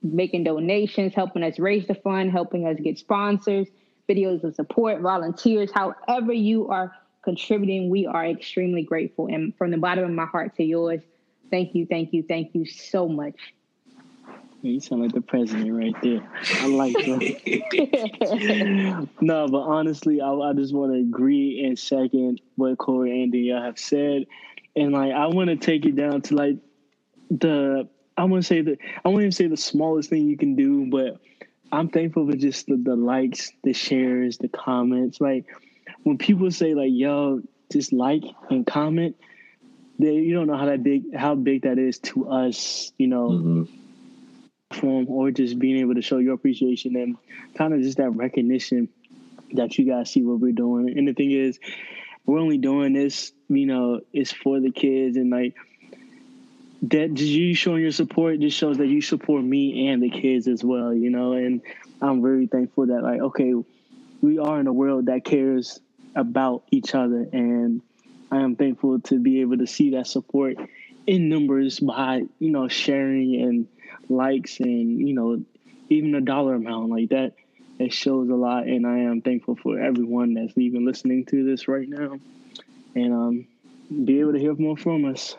making 0.03 0.45
donations, 0.45 1.15
helping 1.15 1.43
us 1.43 1.59
raise 1.59 1.87
the 1.87 1.95
fund, 1.95 2.31
helping 2.31 2.67
us 2.67 2.79
get 2.83 2.99
sponsors, 2.99 3.69
videos 4.09 4.45
of 4.45 4.55
support, 4.55 5.01
volunteers, 5.01 5.71
however 5.73 6.33
you 6.33 6.69
are 6.69 6.95
contributing, 7.23 7.89
we 7.91 8.07
are 8.07 8.27
extremely 8.27 8.83
grateful. 8.83 9.27
And 9.27 9.57
from 9.57 9.71
the 9.71 9.79
bottom 9.79 10.05
of 10.05 10.11
my 10.11 10.27
heart 10.27 10.57
to 10.57 10.65
yours, 10.65 11.01
thank 11.51 11.75
you, 11.75 11.87
thank 11.87 12.13
you, 12.13 12.23
thank 12.23 12.55
you 12.55 12.67
so 12.67 13.09
much. 13.09 13.37
You 14.65 14.81
sound 14.81 15.03
like 15.03 15.13
the 15.13 15.21
president 15.21 15.75
right 15.75 15.95
there. 16.03 16.27
I 16.61 16.67
like 16.69 16.95
that. 16.95 17.29
no, 19.21 19.47
but 19.49 19.59
honestly, 19.61 20.23
I, 20.23 20.33
I 20.33 20.55
just 20.55 20.73
want 20.73 20.95
to 20.95 20.99
agree 21.01 21.63
and 21.67 21.79
second 21.79 22.41
what 22.57 22.79
Corey 22.79 23.23
and 23.23 23.31
Danielle 23.31 23.61
have 23.61 23.79
said. 23.79 24.25
And 24.75 24.93
like, 24.93 25.13
I 25.13 25.27
want 25.27 25.51
to 25.51 25.57
take 25.57 25.85
it 25.85 25.97
down 25.97 26.23
to 26.23 26.35
like 26.35 26.57
the, 27.31 27.87
I 28.17 28.25
want 28.25 28.43
to 28.43 28.47
say 28.47 28.63
that, 28.63 28.79
I 29.05 29.09
won't 29.11 29.21
even 29.21 29.33
say 29.33 29.49
the 29.49 29.57
smallest 29.57 30.09
thing 30.09 30.27
you 30.29 30.39
can 30.39 30.57
do, 30.57 30.87
but 30.91 31.21
I'm 31.73 31.89
thankful 31.89 32.31
for 32.31 32.37
just 32.37 32.67
the, 32.67 32.77
the 32.77 32.97
likes, 32.97 33.53
the 33.63 33.73
shares, 33.73 34.39
the 34.39 34.49
comments. 34.49 35.21
Like 35.21 35.47
when 36.03 36.19
people 36.19 36.51
say 36.51 36.75
like, 36.75 36.91
"Yo, 36.93 37.43
just 37.73 37.93
like 37.93 38.23
and 38.51 38.67
comment," 38.67 39.17
they 39.99 40.15
you 40.15 40.35
don't 40.35 40.47
know 40.47 40.57
how 40.57 40.67
that 40.67 40.83
big 40.83 41.15
how 41.15 41.35
big 41.35 41.63
that 41.63 41.79
is 41.79 41.99
to 42.01 42.29
us. 42.29 42.93
You 42.99 43.09
know. 43.09 43.29
Mm-hmm. 43.31 43.65
Form 44.81 45.07
or 45.09 45.31
just 45.31 45.57
being 45.57 45.77
able 45.77 45.95
to 45.95 46.03
show 46.03 46.19
your 46.19 46.35
appreciation 46.35 46.97
and 46.97 47.17
kind 47.57 47.73
of 47.73 47.83
just 47.83 47.99
that 47.99 48.11
recognition 48.11 48.89
that 49.53 49.79
you 49.79 49.85
guys 49.85 50.11
see 50.11 50.23
what 50.23 50.41
we're 50.41 50.53
doing. 50.53 50.99
And 50.99 51.07
the 51.07 51.13
thing 51.13 51.31
is, 51.31 51.61
we're 52.27 52.41
only 52.41 52.59
doing 52.59 52.93
this, 52.93 53.33
you 53.49 53.67
know, 53.67 54.01
it's 54.13 54.33
for 54.33 54.61
the 54.61 54.71
kids 54.71 55.17
and 55.17 55.31
like 55.31 55.55
that 56.91 57.19
you 57.19 57.55
showing 57.55 57.83
your 57.83 57.93
support 57.93 58.41
just 58.41 58.57
shows 58.59 58.79
that 58.79 58.87
you 58.87 59.01
support 59.01 59.43
me 59.43 59.89
and 59.89 60.03
the 60.03 60.11
kids 60.11 60.47
as 60.47 60.63
well, 60.63 60.93
you 60.93 61.11
know. 61.11 61.33
And 61.33 61.63
I'm 62.03 62.21
very 62.23 62.47
thankful 62.47 62.87
that 62.87 63.03
like 63.03 63.21
okay, 63.21 63.55
we 64.21 64.39
are 64.39 64.61
in 64.61 64.67
a 64.67 64.73
world 64.73 65.07
that 65.07 65.25
cares 65.25 65.81
about 66.15 66.65
each 66.71 66.95
other, 66.95 67.27
and 67.33 67.81
I 68.31 68.41
am 68.41 68.57
thankful 68.57 69.01
to 69.01 69.19
be 69.19 69.41
able 69.41 69.59
to 69.59 69.67
see 69.67 69.91
that 69.91 70.07
support 70.07 70.57
in 71.07 71.29
numbers 71.29 71.81
by 71.81 72.23
you 72.39 72.51
know 72.51 72.69
sharing 72.69 73.41
and 73.41 73.69
likes 74.09 74.61
and 74.61 75.09
you 75.09 75.15
know 75.15 75.43
even 75.89 76.15
a 76.15 76.21
dollar 76.21 76.55
amount 76.55 76.91
like 76.91 77.11
that. 77.11 77.33
It 77.79 77.93
shows 77.93 78.29
a 78.29 78.35
lot, 78.35 78.65
and 78.65 78.87
I 78.87 78.99
am 79.01 79.21
thankful 79.21 79.57
for 79.57 79.81
everyone 79.81 80.35
that's 80.35 80.57
even 80.57 80.85
listening 80.85 81.25
to 81.27 81.45
this 81.45 81.67
right 81.67 81.89
now, 81.89 82.21
and 82.95 83.13
um, 83.13 83.47
be 84.05 84.21
able 84.21 84.33
to 84.35 84.39
hear 84.39 84.55
more 84.55 84.77
from 84.77 85.07
us. 85.07 85.37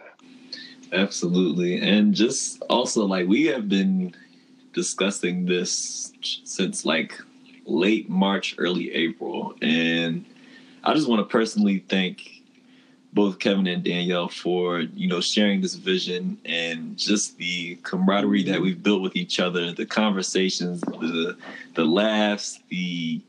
Absolutely. 0.92 1.80
And 1.80 2.14
just 2.14 2.62
also 2.70 3.06
like 3.06 3.28
we 3.28 3.46
have 3.46 3.68
been 3.68 4.14
discussing 4.74 5.46
this 5.46 6.12
since 6.44 6.86
like 6.86 7.20
late 7.66 8.10
March, 8.10 8.56
early 8.58 8.94
April. 8.94 9.56
And 9.62 10.26
I 10.84 10.94
just 10.94 11.08
want 11.08 11.20
to 11.20 11.32
personally 11.32 11.80
thank 11.90 12.32
both 13.14 13.40
Kevin 13.40 13.66
and 13.68 13.82
Danielle 13.82 14.28
for, 14.28 14.82
you 14.82 15.08
know, 15.08 15.22
sharing 15.22 15.62
this 15.62 15.76
vision 15.76 16.38
and 16.44 16.98
just 16.98 17.38
the 17.38 17.76
camaraderie 17.78 18.44
that 18.44 18.60
we've 18.60 18.84
built 18.84 19.02
with 19.02 19.16
each 19.16 19.40
other, 19.40 19.72
the 19.72 19.86
conversations, 19.86 20.82
the 20.82 21.38
the 21.76 21.86
laughs, 21.86 22.60
the 22.70 23.22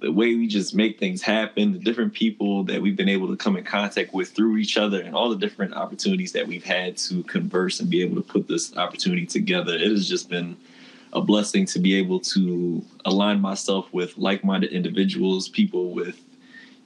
the 0.00 0.10
way 0.10 0.34
we 0.34 0.46
just 0.46 0.74
make 0.74 0.98
things 0.98 1.20
happen, 1.20 1.72
the 1.72 1.78
different 1.78 2.12
people 2.12 2.64
that 2.64 2.80
we've 2.80 2.96
been 2.96 3.08
able 3.08 3.28
to 3.28 3.36
come 3.36 3.56
in 3.56 3.64
contact 3.64 4.14
with 4.14 4.30
through 4.30 4.56
each 4.56 4.76
other, 4.76 5.00
and 5.00 5.14
all 5.14 5.28
the 5.28 5.36
different 5.36 5.74
opportunities 5.74 6.32
that 6.32 6.46
we've 6.46 6.64
had 6.64 6.96
to 6.96 7.22
converse 7.24 7.80
and 7.80 7.90
be 7.90 8.02
able 8.02 8.16
to 8.16 8.22
put 8.22 8.48
this 8.48 8.76
opportunity 8.76 9.26
together. 9.26 9.74
It 9.74 9.90
has 9.90 10.08
just 10.08 10.28
been 10.28 10.56
a 11.12 11.20
blessing 11.20 11.66
to 11.66 11.78
be 11.78 11.94
able 11.96 12.20
to 12.20 12.84
align 13.04 13.40
myself 13.40 13.92
with 13.92 14.16
like-minded 14.16 14.72
individuals, 14.72 15.48
people 15.48 15.90
with, 15.92 16.20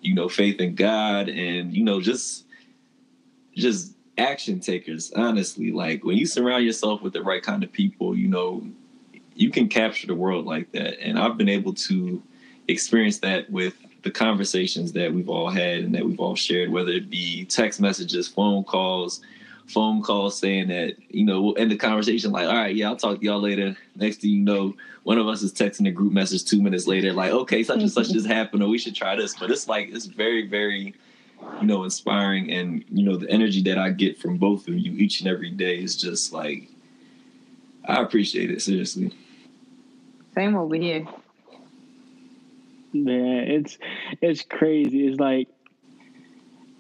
you 0.00 0.14
know, 0.14 0.28
faith 0.28 0.60
in 0.60 0.74
God, 0.74 1.28
and 1.28 1.74
you 1.74 1.84
know, 1.84 2.00
just 2.00 2.44
just 3.54 3.92
action 4.18 4.60
takers. 4.60 5.12
Honestly, 5.12 5.70
like 5.70 6.04
when 6.04 6.16
you 6.16 6.26
surround 6.26 6.64
yourself 6.64 7.02
with 7.02 7.12
the 7.12 7.22
right 7.22 7.42
kind 7.42 7.62
of 7.62 7.72
people, 7.72 8.16
you 8.16 8.28
know, 8.28 8.66
you 9.34 9.50
can 9.50 9.68
capture 9.68 10.06
the 10.06 10.14
world 10.14 10.46
like 10.46 10.70
that. 10.72 11.00
And 11.00 11.18
I've 11.18 11.36
been 11.36 11.48
able 11.48 11.74
to 11.74 12.22
experienced 12.68 13.22
that 13.22 13.50
with 13.50 13.74
the 14.02 14.10
conversations 14.10 14.92
that 14.92 15.12
we've 15.12 15.28
all 15.28 15.48
had 15.48 15.78
and 15.80 15.94
that 15.94 16.04
we've 16.04 16.20
all 16.20 16.36
shared, 16.36 16.70
whether 16.70 16.90
it 16.90 17.10
be 17.10 17.44
text 17.46 17.80
messages, 17.80 18.28
phone 18.28 18.62
calls, 18.62 19.22
phone 19.66 20.02
calls 20.02 20.38
saying 20.38 20.68
that, 20.68 20.94
you 21.08 21.24
know, 21.24 21.40
we'll 21.40 21.58
end 21.58 21.70
the 21.70 21.76
conversation 21.76 22.30
like, 22.30 22.46
all 22.46 22.54
right, 22.54 22.76
yeah, 22.76 22.88
I'll 22.88 22.96
talk 22.96 23.18
to 23.18 23.24
y'all 23.24 23.40
later. 23.40 23.76
Next 23.96 24.20
thing 24.20 24.30
you 24.30 24.40
know, 24.40 24.76
one 25.04 25.18
of 25.18 25.26
us 25.26 25.42
is 25.42 25.52
texting 25.52 25.88
a 25.88 25.90
group 25.90 26.12
message 26.12 26.44
two 26.44 26.60
minutes 26.60 26.86
later, 26.86 27.12
like, 27.12 27.32
okay, 27.32 27.62
such 27.62 27.80
and 27.80 27.90
such 27.90 28.08
just 28.12 28.26
happened, 28.26 28.62
or 28.62 28.68
we 28.68 28.78
should 28.78 28.94
try 28.94 29.16
this. 29.16 29.34
But 29.36 29.50
it's 29.50 29.68
like, 29.68 29.88
it's 29.90 30.06
very, 30.06 30.46
very, 30.46 30.94
you 31.60 31.66
know, 31.66 31.84
inspiring. 31.84 32.52
And, 32.52 32.84
you 32.90 33.04
know, 33.04 33.16
the 33.16 33.30
energy 33.30 33.62
that 33.62 33.78
I 33.78 33.90
get 33.90 34.18
from 34.18 34.36
both 34.36 34.68
of 34.68 34.74
you 34.74 34.92
each 34.92 35.20
and 35.20 35.28
every 35.28 35.50
day 35.50 35.78
is 35.78 35.96
just 35.96 36.32
like, 36.32 36.68
I 37.86 38.02
appreciate 38.02 38.50
it, 38.50 38.60
seriously. 38.60 39.12
Same 40.34 40.56
over 40.56 40.74
here. 40.74 41.06
Man, 42.94 43.48
it's 43.48 43.76
it's 44.20 44.42
crazy. 44.42 45.06
It's 45.08 45.18
like 45.18 45.48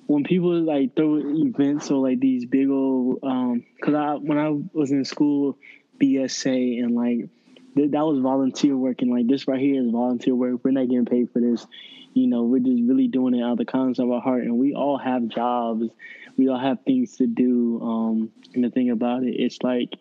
when 0.06 0.22
people 0.22 0.60
like 0.62 0.94
throw 0.94 1.18
events 1.18 1.90
or 1.90 2.08
like 2.08 2.20
these 2.20 2.44
big 2.44 2.68
old 2.68 3.18
um 3.24 3.64
because 3.76 3.94
I 3.94 4.14
when 4.14 4.38
I 4.38 4.50
was 4.72 4.92
in 4.92 5.04
school 5.04 5.58
BSA 6.00 6.82
and 6.82 6.94
like 6.94 7.28
th- 7.74 7.90
that 7.90 8.04
was 8.04 8.20
volunteer 8.20 8.76
work 8.76 9.02
and 9.02 9.10
like 9.10 9.26
this 9.26 9.48
right 9.48 9.58
here 9.58 9.82
is 9.82 9.90
volunteer 9.90 10.36
work. 10.36 10.60
We're 10.62 10.70
not 10.70 10.88
getting 10.88 11.06
paid 11.06 11.30
for 11.32 11.40
this. 11.40 11.66
You 12.12 12.28
know, 12.28 12.44
we're 12.44 12.60
just 12.60 12.82
really 12.84 13.08
doing 13.08 13.34
it 13.34 13.42
out 13.42 13.52
of 13.52 13.58
the 13.58 13.64
kindness 13.64 13.98
of 13.98 14.08
our 14.10 14.20
heart 14.20 14.42
and 14.42 14.56
we 14.56 14.72
all 14.72 14.98
have 14.98 15.26
jobs. 15.26 15.88
we 16.36 16.48
all 16.48 16.60
have 16.60 16.78
things 16.84 17.16
to 17.16 17.26
do. 17.26 17.80
Um, 17.82 18.30
and 18.54 18.62
the 18.62 18.70
thing 18.70 18.90
about 18.90 19.24
it, 19.24 19.32
it's 19.32 19.58
like 19.64 19.94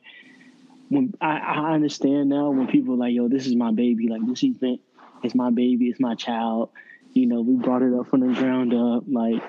when 0.89 1.15
I, 1.19 1.37
I 1.39 1.73
understand 1.73 2.29
now 2.29 2.51
when 2.51 2.67
people 2.67 2.93
are 2.93 2.97
like, 2.97 3.15
yo, 3.15 3.29
this 3.29 3.47
is 3.47 3.55
my 3.55 3.71
baby, 3.71 4.09
like 4.09 4.23
this 4.27 4.43
event 4.43 4.79
is 5.23 5.35
my 5.35 5.49
baby, 5.49 5.87
it's 5.87 5.99
my 5.99 6.15
child. 6.15 6.69
You 7.13 7.27
know, 7.27 7.41
we 7.41 7.55
brought 7.55 7.81
it 7.81 7.93
up 7.93 8.07
from 8.07 8.21
the 8.21 8.33
ground 8.33 8.73
up. 8.73 9.03
Like 9.07 9.41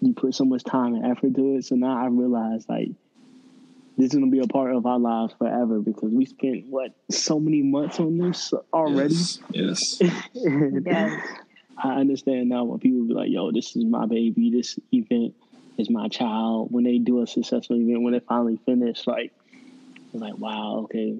you 0.00 0.14
put 0.14 0.34
so 0.34 0.44
much 0.44 0.64
time 0.64 0.94
and 0.94 1.06
effort 1.06 1.34
to 1.34 1.56
it. 1.56 1.64
So 1.64 1.74
now 1.76 2.02
I 2.02 2.06
realize 2.06 2.66
like 2.68 2.90
this 3.96 4.12
is 4.12 4.14
gonna 4.14 4.30
be 4.30 4.40
a 4.40 4.46
part 4.46 4.74
of 4.74 4.86
our 4.86 4.98
lives 4.98 5.34
forever 5.38 5.78
because 5.80 6.10
we 6.10 6.24
spent 6.24 6.66
what 6.66 6.94
so 7.10 7.38
many 7.38 7.62
months 7.62 8.00
on 8.00 8.18
this 8.18 8.52
already. 8.72 9.14
Yes. 9.50 9.98
yes. 10.00 10.00
And 10.34 10.86
Yes. 10.86 11.22
I 11.76 11.94
understand 11.96 12.48
now 12.48 12.64
when 12.64 12.78
people 12.78 13.04
be 13.04 13.14
like, 13.14 13.30
"Yo, 13.30 13.50
this 13.50 13.74
is 13.76 13.84
my 13.84 14.06
baby. 14.06 14.50
This 14.50 14.78
event 14.92 15.34
is 15.76 15.90
my 15.90 16.08
child." 16.08 16.70
When 16.70 16.84
they 16.84 16.98
do 16.98 17.22
a 17.22 17.26
successful 17.26 17.76
event, 17.76 18.02
when 18.02 18.12
they 18.12 18.20
finally 18.20 18.58
finish, 18.64 19.06
like, 19.06 19.32
it's 20.12 20.22
like, 20.22 20.38
"Wow, 20.38 20.82
okay, 20.84 21.16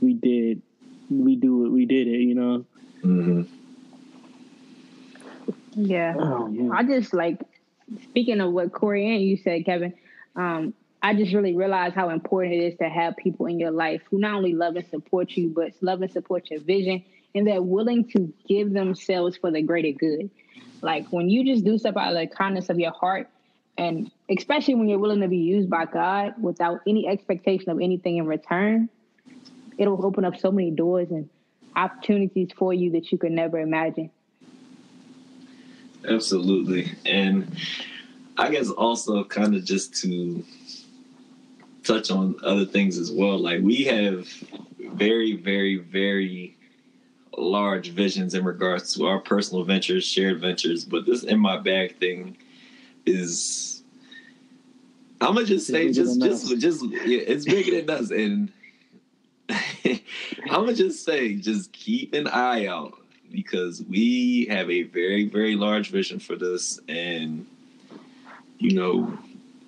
we 0.00 0.12
did, 0.14 0.62
we 1.10 1.36
do 1.36 1.66
it, 1.66 1.70
we 1.70 1.86
did 1.86 2.06
it." 2.06 2.20
You 2.20 2.34
know? 2.34 2.64
Hmm 3.02 3.42
Yeah. 5.74 6.14
Oh 6.18 6.48
man. 6.48 6.72
I 6.72 6.82
just 6.82 7.14
like 7.14 7.40
speaking 8.02 8.40
of 8.40 8.52
what 8.52 8.72
Corey 8.72 9.14
and 9.14 9.22
you 9.22 9.36
said, 9.36 9.64
Kevin. 9.64 9.94
Um, 10.36 10.74
I 11.00 11.14
just 11.14 11.32
really 11.32 11.54
realized 11.56 11.94
how 11.94 12.10
important 12.10 12.54
it 12.54 12.64
is 12.64 12.78
to 12.78 12.88
have 12.88 13.16
people 13.16 13.46
in 13.46 13.60
your 13.60 13.70
life 13.70 14.02
who 14.10 14.18
not 14.18 14.34
only 14.34 14.52
love 14.54 14.74
and 14.76 14.86
support 14.88 15.30
you, 15.36 15.48
but 15.48 15.72
love 15.80 16.02
and 16.02 16.10
support 16.10 16.50
your 16.50 16.60
vision, 16.60 17.04
and 17.34 17.46
they're 17.46 17.62
willing 17.62 18.08
to 18.10 18.32
give 18.48 18.72
themselves 18.72 19.36
for 19.36 19.50
the 19.50 19.62
greater 19.62 19.92
good. 19.96 20.30
Like 20.82 21.06
when 21.10 21.28
you 21.28 21.44
just 21.44 21.64
do 21.64 21.78
stuff 21.78 21.96
out 21.96 22.16
of 22.16 22.18
the 22.18 22.34
kindness 22.34 22.68
of 22.68 22.80
your 22.80 22.92
heart, 22.92 23.28
and 23.76 24.10
especially 24.28 24.74
when 24.74 24.88
you're 24.88 24.98
willing 24.98 25.20
to 25.20 25.28
be 25.28 25.38
used 25.38 25.70
by 25.70 25.84
God 25.84 26.34
without 26.40 26.80
any 26.86 27.06
expectation 27.08 27.70
of 27.70 27.80
anything 27.80 28.16
in 28.16 28.26
return, 28.26 28.88
it'll 29.78 30.04
open 30.04 30.24
up 30.24 30.36
so 30.36 30.50
many 30.50 30.72
doors 30.72 31.10
and 31.10 31.28
opportunities 31.76 32.50
for 32.56 32.72
you 32.72 32.92
that 32.92 33.10
you 33.12 33.18
could 33.18 33.32
never 33.32 33.58
imagine. 33.58 34.10
Absolutely. 36.08 36.92
And 37.04 37.56
I 38.36 38.50
guess 38.50 38.70
also 38.70 39.24
kind 39.24 39.54
of 39.54 39.64
just 39.64 39.94
to 40.02 40.44
touch 41.82 42.10
on 42.10 42.36
other 42.44 42.64
things 42.64 42.98
as 42.98 43.10
well. 43.10 43.38
Like 43.38 43.60
we 43.62 43.84
have 43.84 44.28
very, 44.78 45.36
very, 45.36 45.76
very 45.76 46.56
large 47.36 47.90
visions 47.90 48.34
in 48.34 48.44
regards 48.44 48.94
to 48.94 49.06
our 49.06 49.20
personal 49.20 49.64
ventures, 49.64 50.04
shared 50.04 50.40
ventures, 50.40 50.84
but 50.84 51.06
this 51.06 51.22
in 51.24 51.38
my 51.38 51.58
bag 51.58 51.96
thing 51.98 52.36
is 53.06 53.82
I'm 55.20 55.34
gonna 55.34 55.46
just 55.46 55.66
say 55.66 55.86
It's 55.86 55.96
just 55.96 56.20
just 56.20 56.58
just 56.58 56.84
yeah, 56.84 57.20
it's 57.26 57.44
bigger 57.44 57.80
than 57.80 57.90
us 57.90 58.10
and 58.10 58.52
I'm 59.84 60.00
gonna 60.46 60.74
just 60.74 61.04
say 61.04 61.34
just 61.34 61.72
keep 61.72 62.12
an 62.14 62.26
eye 62.26 62.66
out 62.66 62.94
because 63.30 63.82
we 63.82 64.46
have 64.50 64.70
a 64.70 64.82
very 64.82 65.26
very 65.26 65.56
large 65.56 65.90
vision 65.90 66.18
for 66.18 66.36
this 66.36 66.80
and 66.88 67.46
you 68.58 68.74
know 68.74 69.18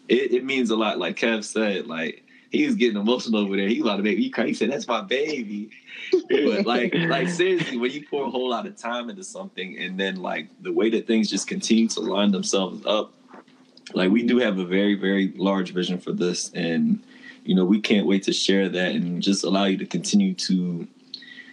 it, 0.08 0.32
it 0.32 0.44
means 0.44 0.70
a 0.70 0.76
lot. 0.76 0.99
Like 0.99 1.16
kev 1.16 1.44
said 1.44 1.87
like 1.87 2.25
he 2.50 2.66
was 2.66 2.75
getting 2.75 3.00
emotional 3.00 3.40
over 3.40 3.56
there. 3.56 3.68
He 3.68 3.80
about 3.80 3.99
to 3.99 4.02
make 4.02 4.18
me 4.18 4.28
cry. 4.28 4.46
He 4.46 4.54
said 4.54 4.70
that's 4.70 4.88
my 4.88 5.02
baby. 5.02 5.70
But 6.28 6.66
like 6.66 6.94
like 6.94 7.28
seriously 7.40 7.76
when 7.76 7.92
you 7.92 8.06
pour 8.06 8.26
a 8.26 8.30
whole 8.30 8.50
lot 8.50 8.66
of 8.66 8.76
time 8.76 9.08
into 9.08 9.25
something 9.25 9.78
and 9.78 9.99
then 9.99 10.16
like 10.16 10.49
the 10.60 10.72
way 10.72 10.90
that 10.90 11.06
things 11.06 11.30
just 11.30 11.46
continue 11.46 11.88
to 11.88 12.00
line 12.00 12.32
themselves 12.32 12.84
up 12.87 13.14
like 13.94 14.10
we 14.10 14.22
do 14.22 14.38
have 14.38 14.58
a 14.58 14.64
very 14.64 14.94
very 14.94 15.32
large 15.37 15.72
vision 15.72 15.99
for 15.99 16.12
this 16.12 16.50
and 16.52 17.02
you 17.44 17.54
know 17.54 17.64
we 17.64 17.80
can't 17.80 18.06
wait 18.06 18.23
to 18.25 18.32
share 18.32 18.68
that 18.68 18.92
and 18.92 19.23
just 19.23 19.44
allow 19.44 19.64
you 19.64 19.76
to 19.76 19.87
continue 19.87 20.35
to 20.35 20.87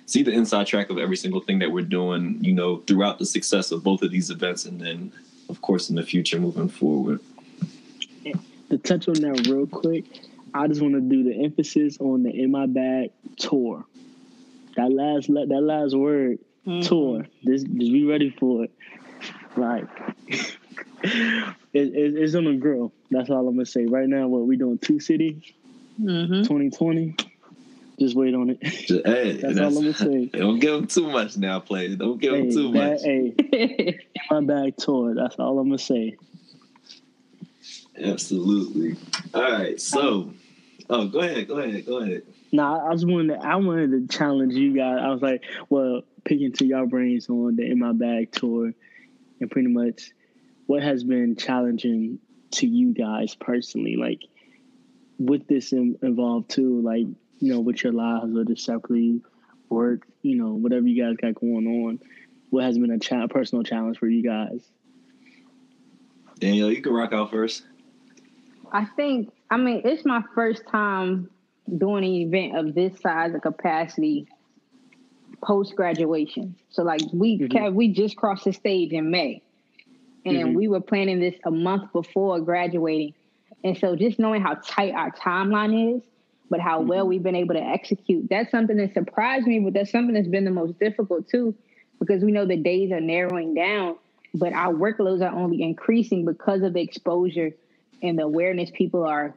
see 0.08 0.24
the 0.24 0.32
inside 0.32 0.66
track 0.66 0.90
of 0.90 0.98
every 0.98 1.18
single 1.18 1.42
thing 1.42 1.60
that 1.60 1.72
we're 1.72 1.84
doing, 1.84 2.38
you 2.42 2.54
know, 2.54 2.78
throughout 2.88 3.20
the 3.20 3.26
success 3.26 3.72
of 3.72 3.84
both 3.84 4.02
of 4.02 4.10
these 4.10 4.30
events 4.30 4.66
and 4.66 4.80
then 4.80 5.12
of 5.50 5.62
course 5.62 5.90
in 5.90 5.96
the 5.96 6.04
future 6.04 6.40
moving 6.40 6.70
forward. 6.70 7.20
to 8.70 8.78
touch 8.80 9.08
on 9.08 9.16
that 9.16 9.48
real 9.48 9.68
quick, 9.68 10.06
I 10.54 10.68
just 10.68 10.82
want 10.82 10.96
to 10.96 11.02
do 11.02 11.24
the 11.24 11.44
emphasis 11.44 11.98
on 12.00 12.24
the 12.24 12.30
in 12.30 12.52
my 12.52 12.66
bag 12.66 13.12
tour. 13.38 13.86
That 14.76 14.92
last 14.92 15.28
that 15.28 15.62
last 15.62 15.96
word 15.96 16.40
mm-hmm. 16.66 16.82
tour. 16.82 17.28
Just, 17.46 17.66
just 17.66 17.92
be 17.92 18.06
ready 18.06 18.30
for 18.30 18.66
it. 18.66 18.72
Like 19.56 19.86
it, 20.28 21.56
it, 21.74 22.16
it's 22.16 22.36
on 22.36 22.46
the 22.46 22.54
grill. 22.54 22.94
That's 23.12 23.30
all 23.30 23.48
I'm 23.48 23.56
gonna 23.56 23.66
say. 23.66 23.86
Right 23.86 24.08
now, 24.08 24.28
what 24.28 24.46
we 24.48 24.56
doing? 24.58 24.78
Two 24.78 25.00
city, 25.00 25.56
Mm-hmm. 26.02 26.44
2020. 26.44 27.16
Just 28.00 28.16
wait 28.16 28.36
on 28.36 28.52
it. 28.52 28.62
Just, 28.62 29.06
hey, 29.08 29.32
That's 29.42 29.58
all 29.60 29.66
I'm 29.68 29.74
gonna 29.74 29.94
say. 29.94 30.26
Don't 30.34 30.60
give 30.60 30.74
them 30.74 30.88
too 30.88 31.10
much 31.10 31.36
now, 31.38 31.60
players. 31.60 31.96
Don't 31.96 32.20
give 32.22 32.34
them 32.34 32.52
too 32.52 32.72
that- 32.74 32.92
much. 32.92 33.02
hey, 33.02 34.00
my 34.32 34.42
bag 34.42 34.78
tour. 34.78 35.16
That's 35.16 35.36
all 35.38 35.58
I'm 35.60 35.68
gonna 35.70 35.80
say. 35.80 36.16
Absolutely. 38.00 38.96
All 39.34 39.42
right, 39.42 39.82
so 39.82 40.32
oh, 40.90 41.08
go 41.08 41.20
ahead, 41.20 41.48
go 41.48 41.58
ahead, 41.58 41.86
go 41.86 41.98
ahead. 41.98 42.22
No, 42.52 42.80
I 42.88 42.94
just 42.94 43.08
wanted 43.08 43.40
to, 43.40 43.46
I 43.46 43.56
wanted 43.56 43.92
to 43.92 44.16
challenge 44.16 44.54
you 44.54 44.76
guys. 44.76 45.00
I 45.02 45.10
was 45.10 45.22
like, 45.22 45.44
well, 45.70 46.02
picking 46.24 46.54
to 46.54 46.66
your 46.66 46.86
brains 46.86 47.30
on 47.30 47.56
the 47.56 47.64
In 47.66 47.80
My 47.80 47.94
Bag 47.94 48.32
tour, 48.32 48.74
and 49.42 49.52
pretty 49.52 49.70
much 49.70 50.12
what 50.68 50.84
has 50.84 51.04
been 51.04 51.36
challenging 51.36 52.20
to 52.52 52.68
you 52.68 52.94
guys 52.94 53.34
personally, 53.36 53.96
like 53.96 54.22
with 55.20 55.48
this 55.48 55.74
in, 55.74 55.98
involved 56.02 56.50
too, 56.50 56.82
like 56.82 57.06
you 57.40 57.54
know, 57.54 57.60
with 57.60 57.84
your 57.84 57.94
lives 57.94 58.36
or 58.36 58.44
just 58.44 58.66
separately 58.66 59.22
work, 59.70 60.08
you 60.22 60.36
know, 60.36 60.54
whatever 60.54 60.88
you 60.88 61.04
guys 61.04 61.16
got 61.18 61.36
going 61.36 61.68
on. 61.68 62.00
What 62.50 62.64
has 62.64 62.78
been 62.78 62.92
a 62.92 63.00
cha- 63.00 63.28
personal 63.28 63.64
challenge 63.64 63.98
for 63.98 64.08
you 64.08 64.24
guys? 64.24 64.62
Danielle, 66.40 66.72
you 66.72 66.82
can 66.82 66.94
rock 66.94 67.14
out 67.14 67.32
first. 67.32 67.64
I 68.72 68.86
think, 68.86 69.32
I 69.50 69.58
mean, 69.58 69.82
it's 69.86 70.06
my 70.06 70.24
first 70.36 70.64
time 70.70 71.30
doing 71.78 72.04
an 72.04 72.12
event 72.12 72.58
of 72.58 72.76
this 72.76 73.00
size 73.02 73.34
and 73.34 73.42
capacity 73.42 74.28
post 75.44 75.76
graduation. 75.76 76.56
So, 76.70 76.84
like, 76.84 77.02
we 77.14 77.40
Mhm. 77.40 77.50
Kev, 77.50 77.74
we 77.74 77.90
just 77.90 78.16
crossed 78.16 78.46
the 78.46 78.54
stage 78.54 78.94
in 78.94 79.12
May, 79.12 79.42
and 80.26 80.50
Mhm. 80.50 80.54
we 80.56 80.68
were 80.68 80.82
planning 80.82 81.20
this 81.20 81.36
a 81.46 81.52
month 81.52 81.92
before 81.94 82.40
graduating. 82.40 83.14
And 83.64 83.78
so, 83.78 83.96
just 83.96 84.20
knowing 84.20 84.42
how 84.42 84.56
tight 84.56 84.94
our 84.94 85.12
timeline 85.12 85.98
is, 85.98 86.04
but 86.50 86.60
how 86.60 86.82
well 86.82 87.02
mm-hmm. 87.02 87.10
we've 87.10 87.24
been 87.24 87.36
able 87.36 87.56
to 87.56 87.64
execute, 87.64 88.28
that's 88.30 88.52
something 88.52 88.78
that 88.78 88.94
surprised 88.94 89.48
me. 89.48 89.60
But 89.60 89.74
that's 89.74 89.92
something 89.92 90.14
that's 90.14 90.28
been 90.28 90.46
the 90.46 90.52
most 90.52 90.80
difficult 90.80 91.30
too, 91.30 91.56
because 92.00 92.24
we 92.24 92.32
know 92.32 92.46
the 92.46 92.58
days 92.58 92.92
are 92.92 93.02
narrowing 93.02 93.54
down, 93.54 93.96
but 94.34 94.54
our 94.54 94.74
workloads 94.74 95.22
are 95.22 95.36
only 95.36 95.62
increasing 95.62 96.26
because 96.26 96.62
of 96.62 96.74
the 96.74 96.82
exposure 96.82 97.52
and 98.02 98.18
the 98.18 98.24
awareness 98.24 98.70
people 98.72 99.04
are 99.04 99.36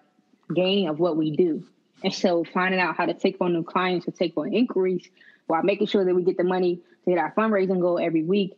gaining 0.54 0.88
of 0.88 0.98
what 0.98 1.16
we 1.16 1.36
do. 1.36 1.64
And 2.02 2.12
so 2.12 2.44
finding 2.44 2.80
out 2.80 2.96
how 2.96 3.06
to 3.06 3.14
take 3.14 3.36
on 3.40 3.52
new 3.52 3.62
clients 3.62 4.08
or 4.08 4.12
take 4.12 4.36
on 4.36 4.52
inquiries 4.52 5.08
while 5.46 5.62
making 5.62 5.86
sure 5.86 6.04
that 6.04 6.14
we 6.14 6.22
get 6.22 6.36
the 6.36 6.44
money 6.44 6.80
to 7.04 7.10
hit 7.10 7.18
our 7.18 7.32
fundraising 7.32 7.80
goal 7.80 7.98
every 7.98 8.22
week 8.22 8.56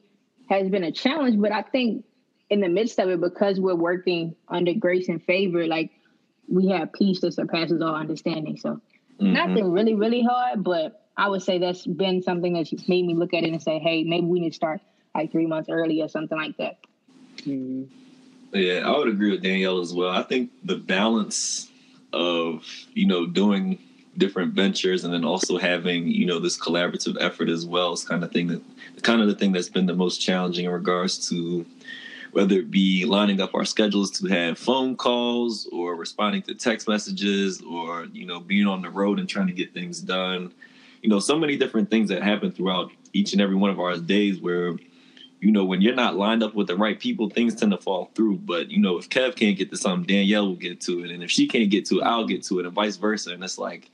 has 0.48 0.68
been 0.68 0.84
a 0.84 0.92
challenge. 0.92 1.40
But 1.40 1.52
I 1.52 1.62
think 1.62 2.04
in 2.52 2.60
the 2.60 2.68
midst 2.68 2.98
of 2.98 3.08
it, 3.08 3.18
because 3.18 3.58
we're 3.58 3.74
working 3.74 4.36
under 4.46 4.74
grace 4.74 5.08
and 5.08 5.22
favor, 5.22 5.66
like 5.66 5.90
we 6.48 6.68
have 6.68 6.92
peace 6.92 7.22
that 7.22 7.32
surpasses 7.32 7.80
all 7.80 7.94
understanding. 7.94 8.58
So 8.58 8.78
Mhm. 9.18 9.32
nothing 9.32 9.70
really, 9.70 9.94
really 9.94 10.22
hard, 10.22 10.62
but 10.62 11.08
I 11.16 11.30
would 11.30 11.40
say 11.40 11.56
that's 11.56 11.86
been 11.86 12.20
something 12.20 12.52
that's 12.52 12.88
made 12.88 13.06
me 13.06 13.14
look 13.14 13.32
at 13.32 13.44
it 13.44 13.52
and 13.52 13.62
say, 13.62 13.78
hey, 13.78 14.04
maybe 14.04 14.26
we 14.26 14.38
need 14.38 14.50
to 14.50 14.54
start 14.54 14.82
like 15.14 15.32
three 15.32 15.46
months 15.46 15.70
early 15.70 16.02
or 16.02 16.08
something 16.08 16.36
like 16.36 16.54
that. 16.58 16.76
Mhm. 17.46 17.86
Yeah, 18.52 18.86
I 18.86 18.98
would 18.98 19.08
agree 19.08 19.30
with 19.30 19.42
Danielle 19.42 19.80
as 19.80 19.94
well. 19.94 20.10
I 20.10 20.22
think 20.22 20.50
the 20.62 20.76
balance 20.76 21.70
of 22.12 22.66
you 22.92 23.06
know 23.06 23.24
doing 23.24 23.78
different 24.18 24.52
ventures 24.52 25.04
and 25.04 25.14
then 25.14 25.24
also 25.24 25.56
having 25.56 26.06
you 26.06 26.26
know 26.26 26.38
this 26.38 26.58
collaborative 26.58 27.16
effort 27.18 27.48
as 27.48 27.64
well 27.64 27.94
is 27.94 28.04
kind 28.04 28.22
of 28.22 28.30
thing 28.30 28.48
that 28.48 28.62
kind 29.02 29.22
of 29.22 29.28
the 29.28 29.34
thing 29.34 29.52
that's 29.52 29.70
been 29.70 29.86
the 29.86 29.94
most 29.94 30.18
challenging 30.18 30.66
in 30.66 30.70
regards 30.70 31.30
to 31.30 31.64
whether 32.32 32.56
it 32.56 32.70
be 32.70 33.04
lining 33.04 33.40
up 33.40 33.54
our 33.54 33.64
schedules 33.64 34.10
to 34.10 34.26
have 34.26 34.58
phone 34.58 34.96
calls 34.96 35.68
or 35.72 35.94
responding 35.94 36.42
to 36.42 36.54
text 36.54 36.88
messages 36.88 37.62
or 37.62 38.06
you 38.12 38.26
know 38.26 38.40
being 38.40 38.66
on 38.66 38.82
the 38.82 38.90
road 38.90 39.18
and 39.18 39.28
trying 39.28 39.46
to 39.46 39.52
get 39.52 39.72
things 39.72 40.00
done 40.00 40.52
you 41.02 41.08
know 41.08 41.18
so 41.18 41.38
many 41.38 41.56
different 41.56 41.90
things 41.90 42.08
that 42.08 42.22
happen 42.22 42.50
throughout 42.50 42.90
each 43.12 43.32
and 43.32 43.42
every 43.42 43.56
one 43.56 43.70
of 43.70 43.78
our 43.78 43.96
days 43.96 44.40
where 44.40 44.76
you 45.42 45.50
know, 45.50 45.64
when 45.64 45.82
you're 45.82 45.92
not 45.92 46.14
lined 46.14 46.44
up 46.44 46.54
with 46.54 46.68
the 46.68 46.76
right 46.76 47.00
people, 47.00 47.28
things 47.28 47.56
tend 47.56 47.72
to 47.72 47.76
fall 47.76 48.12
through. 48.14 48.38
But 48.38 48.70
you 48.70 48.78
know, 48.78 48.96
if 48.96 49.10
Kev 49.10 49.34
can't 49.34 49.58
get 49.58 49.70
to 49.70 49.76
something, 49.76 50.06
Danielle 50.06 50.46
will 50.46 50.54
get 50.54 50.80
to 50.82 51.04
it, 51.04 51.10
and 51.10 51.20
if 51.22 51.32
she 51.32 51.48
can't 51.48 51.68
get 51.68 51.84
to 51.86 51.98
it, 51.98 52.04
I'll 52.04 52.26
get 52.26 52.44
to 52.44 52.60
it, 52.60 52.64
and 52.64 52.72
vice 52.72 52.96
versa. 52.96 53.32
And 53.32 53.42
it's 53.42 53.58
like, 53.58 53.90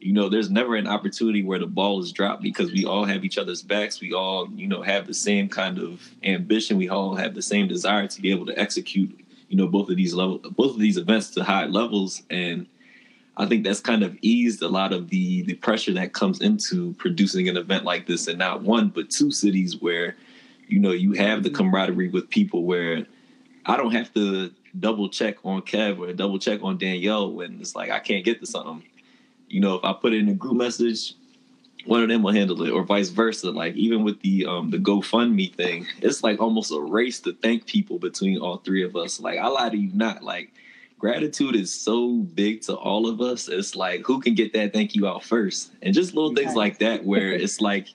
you 0.00 0.12
know, 0.12 0.28
there's 0.28 0.50
never 0.50 0.76
an 0.76 0.86
opportunity 0.86 1.44
where 1.44 1.58
the 1.58 1.66
ball 1.66 2.00
is 2.00 2.10
dropped 2.10 2.42
because 2.42 2.72
we 2.72 2.86
all 2.86 3.04
have 3.04 3.24
each 3.24 3.36
other's 3.36 3.62
backs. 3.62 4.00
We 4.00 4.14
all, 4.14 4.48
you 4.54 4.66
know, 4.66 4.82
have 4.82 5.06
the 5.06 5.14
same 5.14 5.48
kind 5.48 5.78
of 5.78 6.00
ambition. 6.24 6.78
We 6.78 6.88
all 6.88 7.14
have 7.14 7.34
the 7.34 7.42
same 7.42 7.68
desire 7.68 8.06
to 8.06 8.20
be 8.20 8.30
able 8.30 8.46
to 8.46 8.58
execute, 8.58 9.20
you 9.48 9.56
know, 9.56 9.66
both 9.66 9.90
of 9.90 9.96
these 9.96 10.14
level, 10.14 10.38
both 10.38 10.72
of 10.72 10.80
these 10.80 10.96
events 10.96 11.30
to 11.32 11.44
high 11.44 11.66
levels, 11.66 12.22
and 12.30 12.66
I 13.36 13.46
think 13.46 13.64
that's 13.64 13.80
kind 13.80 14.02
of 14.02 14.18
eased 14.20 14.62
a 14.62 14.68
lot 14.68 14.92
of 14.92 15.08
the 15.10 15.42
the 15.42 15.54
pressure 15.54 15.92
that 15.94 16.12
comes 16.12 16.40
into 16.40 16.92
producing 16.94 17.48
an 17.48 17.56
event 17.56 17.84
like 17.84 18.06
this, 18.06 18.26
and 18.26 18.38
not 18.38 18.62
one 18.62 18.88
but 18.88 19.10
two 19.10 19.30
cities 19.30 19.80
where, 19.80 20.16
you 20.68 20.78
know, 20.78 20.92
you 20.92 21.12
have 21.12 21.42
the 21.42 21.50
camaraderie 21.50 22.08
with 22.08 22.28
people 22.28 22.64
where 22.64 23.06
I 23.66 23.76
don't 23.76 23.92
have 23.92 24.12
to 24.14 24.50
double 24.78 25.08
check 25.08 25.36
on 25.44 25.62
Kev 25.62 25.98
or 25.98 26.12
double 26.12 26.38
check 26.38 26.62
on 26.62 26.78
Danielle 26.78 27.32
when 27.32 27.60
it's 27.60 27.74
like 27.74 27.90
I 27.90 27.98
can't 27.98 28.24
get 28.24 28.40
to 28.40 28.46
something. 28.46 28.82
You 29.50 29.60
know, 29.60 29.74
if 29.74 29.84
I 29.84 29.92
put 29.92 30.14
it 30.14 30.20
in 30.20 30.28
a 30.28 30.34
group 30.34 30.56
message, 30.56 31.14
one 31.84 32.02
of 32.02 32.08
them 32.08 32.22
will 32.22 32.32
handle 32.32 32.62
it, 32.62 32.70
or 32.70 32.84
vice 32.84 33.08
versa. 33.08 33.50
Like 33.50 33.74
even 33.74 34.04
with 34.04 34.20
the 34.20 34.46
um 34.46 34.70
the 34.70 34.78
GoFundMe 34.78 35.54
thing, 35.54 35.86
it's 36.00 36.22
like 36.22 36.40
almost 36.40 36.72
a 36.72 36.80
race 36.80 37.20
to 37.20 37.32
thank 37.32 37.66
people 37.66 37.98
between 37.98 38.38
all 38.38 38.58
three 38.58 38.84
of 38.84 38.96
us. 38.96 39.20
Like 39.20 39.38
I 39.38 39.48
lie 39.48 39.70
to 39.70 39.76
you 39.76 39.90
not, 39.92 40.22
like 40.22 40.52
gratitude 40.98 41.56
is 41.56 41.72
so 41.72 42.18
big 42.18 42.60
to 42.62 42.74
all 42.74 43.08
of 43.08 43.20
us. 43.20 43.48
It's 43.48 43.74
like 43.74 44.02
who 44.06 44.20
can 44.20 44.34
get 44.34 44.52
that 44.52 44.72
thank 44.72 44.94
you 44.94 45.06
out 45.06 45.24
first, 45.24 45.72
and 45.82 45.94
just 45.94 46.14
little 46.14 46.34
things 46.34 46.54
like 46.54 46.78
that 46.78 47.04
where 47.04 47.32
it's 47.32 47.60
like 47.60 47.88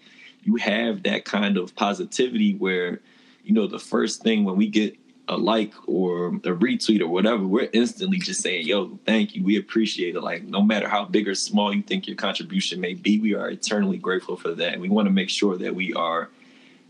you 0.44 0.58
have 0.58 1.04
that 1.04 1.26
kind 1.26 1.58
of 1.58 1.76
positivity 1.76 2.56
where 2.56 3.00
you 3.44 3.54
know 3.54 3.68
the 3.68 3.80
first 3.80 4.24
thing 4.24 4.44
when 4.44 4.58
we 4.58 4.68
get 4.68 4.98
a 5.28 5.38
like 5.38 5.74
or 5.88 6.28
a 6.28 6.54
retweet 6.54 7.02
or 7.02 7.08
whatever, 7.08 7.46
we're 7.46 7.70
instantly 7.74 8.20
just 8.20 8.42
saying, 8.42 8.68
yo, 8.68 9.00
thank 9.06 9.36
you. 9.36 9.44
We 9.44 9.58
appreciate 9.58 10.16
it. 10.16 10.22
Like, 10.22 10.44
no 10.44 10.62
matter 10.62 10.88
how 10.88 11.06
big 11.06 11.28
or 11.28 11.36
small 11.36 11.74
you 11.74 11.82
think 11.82 12.08
your 12.08 12.16
contribution 12.16 12.80
may 12.80 12.94
be, 12.94 13.20
we 13.20 13.34
are 13.34 13.50
eternally 13.50 13.98
grateful 13.98 14.38
for 14.38 14.54
that. 14.54 14.74
And 14.74 14.82
we 14.82 14.90
want 14.90 15.08
to 15.08 15.12
make 15.12 15.30
sure 15.30 15.58
that 15.58 15.74
we 15.74 15.94
are 15.94 16.30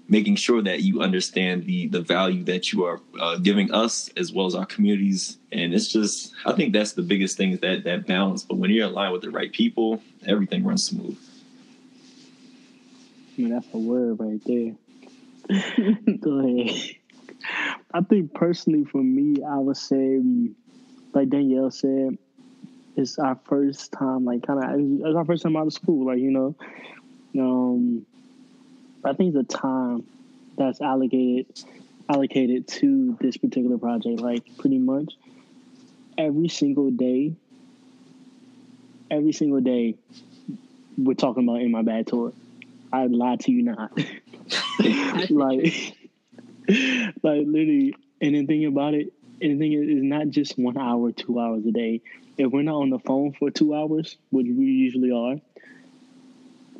making 0.07 0.35
sure 0.35 0.61
that 0.61 0.81
you 0.81 1.01
understand 1.01 1.65
the 1.65 1.87
the 1.87 2.01
value 2.01 2.43
that 2.43 2.71
you 2.71 2.83
are 2.83 3.01
uh, 3.19 3.37
giving 3.37 3.71
us 3.73 4.09
as 4.17 4.31
well 4.31 4.45
as 4.45 4.55
our 4.55 4.65
communities. 4.65 5.37
And 5.51 5.73
it's 5.73 5.91
just, 5.91 6.33
I 6.45 6.53
think 6.53 6.73
that's 6.73 6.93
the 6.93 7.01
biggest 7.01 7.37
thing 7.37 7.53
is 7.53 7.59
that 7.61 7.83
that 7.85 8.05
balance. 8.05 8.43
But 8.43 8.57
when 8.57 8.69
you're 8.69 8.87
aligned 8.87 9.13
with 9.13 9.21
the 9.21 9.31
right 9.31 9.51
people, 9.51 10.01
everything 10.27 10.63
runs 10.63 10.85
smooth. 10.85 11.17
I 13.37 13.41
mean, 13.41 13.51
that's 13.51 13.67
a 13.73 13.77
word 13.77 14.19
right 14.19 14.41
there. 14.45 14.75
Go 16.19 16.39
ahead. 16.39 16.94
I 17.93 18.01
think 18.01 18.33
personally 18.33 18.83
for 18.83 19.01
me, 19.01 19.41
I 19.43 19.57
would 19.57 19.77
say, 19.77 20.21
like 21.13 21.29
Danielle 21.29 21.71
said, 21.71 22.17
it's 22.97 23.19
our 23.19 23.37
first 23.45 23.91
time, 23.91 24.25
like 24.25 24.45
kind 24.45 24.63
of, 24.63 25.07
it's 25.07 25.15
our 25.15 25.25
first 25.25 25.43
time 25.43 25.55
out 25.55 25.67
of 25.67 25.73
school, 25.73 26.05
like 26.05 26.19
you 26.19 26.31
know. 26.31 26.55
Um, 27.37 28.05
I 29.03 29.13
think 29.13 29.33
the 29.33 29.43
time 29.43 30.05
that's 30.57 30.81
allocated 30.81 31.47
allocated 32.09 32.67
to 32.67 33.17
this 33.19 33.37
particular 33.37 33.77
project, 33.77 34.19
like 34.19 34.43
pretty 34.57 34.77
much 34.77 35.13
every 36.17 36.47
single 36.47 36.91
day, 36.91 37.35
every 39.09 39.31
single 39.31 39.59
day, 39.59 39.95
we're 40.97 41.13
talking 41.13 41.47
about 41.47 41.61
in 41.61 41.71
my 41.71 41.81
bad 41.81 42.07
tour. 42.07 42.33
I 42.93 43.07
lie 43.07 43.37
to 43.37 43.51
you 43.51 43.63
not. 43.63 43.91
like, 45.29 45.97
like 47.23 47.45
literally, 47.45 47.95
and 48.21 48.35
the 48.35 48.45
thing 48.45 48.65
about 48.65 48.93
it, 48.93 49.13
and 49.41 49.53
the 49.53 49.57
thing 49.57 49.73
is, 49.73 49.81
it's 49.89 50.03
not 50.03 50.29
just 50.29 50.57
one 50.57 50.77
hour, 50.77 51.11
two 51.11 51.39
hours 51.39 51.65
a 51.65 51.71
day. 51.71 52.01
If 52.37 52.51
we're 52.51 52.63
not 52.63 52.75
on 52.81 52.89
the 52.89 52.99
phone 52.99 53.31
for 53.33 53.49
two 53.49 53.73
hours, 53.75 54.17
which 54.29 54.47
we 54.47 54.65
usually 54.65 55.11
are, 55.11 55.39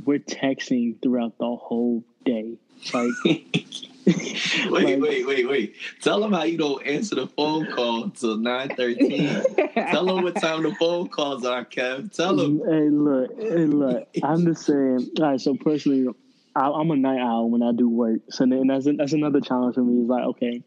we're 0.04 0.20
texting 0.20 1.02
throughout 1.02 1.38
the 1.38 1.56
whole 1.56 2.04
day. 2.26 2.58
Like, 2.94 3.12
wait, 3.26 4.70
Like- 4.70 5.02
wait, 5.02 5.26
wait, 5.26 5.48
wait. 5.48 5.76
Tell 6.02 6.20
them 6.20 6.34
how 6.34 6.44
you 6.44 6.58
don't 6.58 6.86
answer 6.86 7.16
the 7.16 7.28
phone 7.28 7.72
call 7.72 8.10
till 8.10 8.38
nine 8.38 8.76
thirteen. 8.76 9.44
Tell 9.74 10.06
them 10.06 10.24
what 10.24 10.36
time 10.36 10.64
the 10.64 10.76
phone 10.76 11.08
calls 11.08 11.46
are, 11.46 11.64
Kev. 11.66 12.14
Tell 12.14 12.36
them. 12.36 12.60
Hey, 12.60 12.90
look, 12.90 13.40
hey, 13.40 13.66
look. 13.66 14.08
I'm 14.24 14.46
just 14.46 14.66
saying. 14.66 15.10
All 15.20 15.26
right. 15.32 15.42
So 15.42 15.56
personally, 15.56 16.14
I, 16.56 16.70
I'm 16.70 16.90
a 16.92 16.96
night 16.96 17.20
owl 17.20 17.50
when 17.50 17.62
I 17.62 17.72
do 17.74 17.90
work. 17.90 18.22
So 18.30 18.46
then 18.46 18.68
that's 18.68 18.88
that's 18.98 19.14
another 19.14 19.42
challenge 19.42 19.76
for 19.76 19.84
me. 19.84 20.04
Is 20.04 20.08
like, 20.08 20.24
okay, 20.24 20.64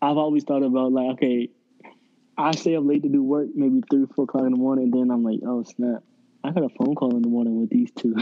I've 0.00 0.16
always 0.16 0.44
thought 0.44 0.62
about 0.62 0.92
like, 0.92 1.12
okay, 1.14 1.48
I 2.36 2.52
stay 2.52 2.76
up 2.76 2.84
late 2.84 3.02
to 3.04 3.08
do 3.08 3.22
work, 3.22 3.48
maybe 3.54 3.82
three, 3.90 4.06
four 4.14 4.24
o'clock 4.24 4.44
in 4.44 4.50
the 4.50 4.58
morning. 4.58 4.84
And 4.84 4.92
then 4.92 5.10
I'm 5.10 5.22
like, 5.22 5.40
oh 5.46 5.62
snap, 5.62 6.02
I 6.44 6.50
got 6.50 6.64
a 6.64 6.68
phone 6.70 6.94
call 6.94 7.16
in 7.16 7.22
the 7.22 7.28
morning 7.28 7.60
with 7.60 7.70
these 7.70 7.90
two. 7.92 8.14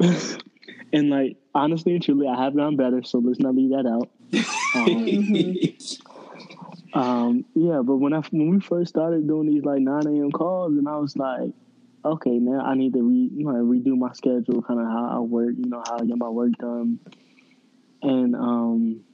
and 0.92 1.10
like, 1.10 1.36
honestly 1.54 1.94
and 1.94 2.02
truly, 2.02 2.26
I 2.28 2.42
have 2.42 2.56
done 2.56 2.76
better. 2.76 3.02
So 3.02 3.18
let's 3.18 3.38
not 3.38 3.54
leave 3.54 3.70
that 3.70 3.86
out. 3.86 4.10
Um, 4.72 4.94
um, 6.94 7.44
yeah, 7.54 7.82
but 7.82 7.96
when 7.96 8.12
I 8.12 8.20
when 8.30 8.50
we 8.50 8.60
first 8.60 8.90
started 8.90 9.26
doing 9.26 9.48
these 9.48 9.64
like 9.64 9.80
nine 9.80 10.06
a.m. 10.06 10.30
calls, 10.30 10.72
and 10.78 10.88
I 10.88 10.96
was 10.96 11.16
like, 11.16 11.50
okay, 12.04 12.30
now 12.38 12.60
I 12.64 12.74
need 12.74 12.92
to 12.94 13.02
re 13.02 13.30
you 13.34 13.44
know, 13.44 13.52
redo 13.52 13.96
my 13.96 14.12
schedule, 14.12 14.62
kind 14.62 14.80
of 14.80 14.86
how 14.86 15.10
I 15.16 15.18
work, 15.20 15.54
you 15.56 15.68
know, 15.68 15.82
how 15.86 15.98
I 15.98 16.04
get 16.04 16.16
my 16.16 16.28
work 16.28 16.52
done, 16.58 17.00
and 18.02 18.34
um, 18.34 19.04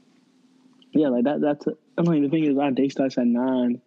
yeah, 0.93 1.09
like 1.09 1.25
that. 1.25 1.41
That's 1.41 1.67
a, 1.67 1.73
I 1.99 2.03
mean, 2.03 2.23
the 2.23 2.29
thing 2.29 2.45
is, 2.45 2.59
our 2.59 2.71
day 2.71 2.89
starts 2.89 3.19
at 3.19 3.27
nine 3.27 3.81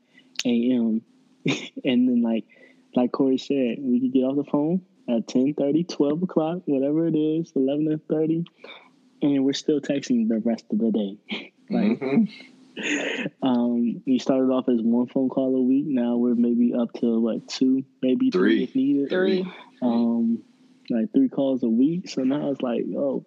a.m. 0.45 1.01
and 1.45 2.07
then 2.09 2.21
like 2.21 2.45
like 2.95 3.11
Corey 3.11 3.37
said, 3.37 3.77
we 3.79 3.99
could 3.99 4.13
get 4.13 4.23
off 4.23 4.35
the 4.35 4.43
phone 4.43 4.81
at 5.07 5.27
10, 5.27 5.53
30, 5.55 5.83
12 5.85 6.23
o'clock, 6.23 6.61
whatever 6.65 7.07
it 7.07 7.15
is, 7.15 7.51
eleven 7.55 7.85
to 7.89 7.97
thirty, 7.97 8.45
and 9.21 9.43
we're 9.45 9.53
still 9.53 9.79
texting 9.79 10.27
the 10.27 10.39
rest 10.39 10.65
of 10.71 10.79
the 10.79 10.91
day. 10.91 11.51
like 11.69 11.99
Mhm. 11.99 12.29
um, 13.41 14.01
we 14.05 14.19
started 14.19 14.51
off 14.51 14.67
as 14.69 14.81
one 14.81 15.07
phone 15.07 15.29
call 15.29 15.55
a 15.55 15.61
week. 15.61 15.85
Now 15.87 16.17
we're 16.17 16.35
maybe 16.35 16.73
up 16.73 16.93
to 17.01 17.19
what 17.19 17.47
two, 17.47 17.83
maybe 18.01 18.31
three, 18.31 18.57
Three. 18.57 18.63
if 18.63 18.75
needed. 18.75 19.09
Three. 19.09 19.51
Um, 19.81 20.43
like 20.89 21.11
three 21.13 21.29
calls 21.29 21.63
a 21.63 21.69
week. 21.69 22.09
So 22.09 22.23
now 22.23 22.51
it's 22.51 22.61
like, 22.61 22.83
oh, 22.97 23.23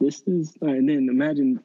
this 0.00 0.22
is. 0.26 0.56
And 0.60 0.88
then 0.88 1.08
imagine 1.10 1.60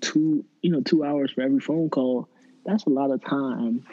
two, 0.00 0.44
you 0.60 0.70
know, 0.70 0.80
two 0.80 1.04
hours 1.04 1.32
for 1.32 1.42
every 1.42 1.60
phone 1.60 1.90
call. 1.90 2.28
That's 2.64 2.84
a 2.84 2.90
lot 2.90 3.10
of 3.10 3.24
time 3.24 3.84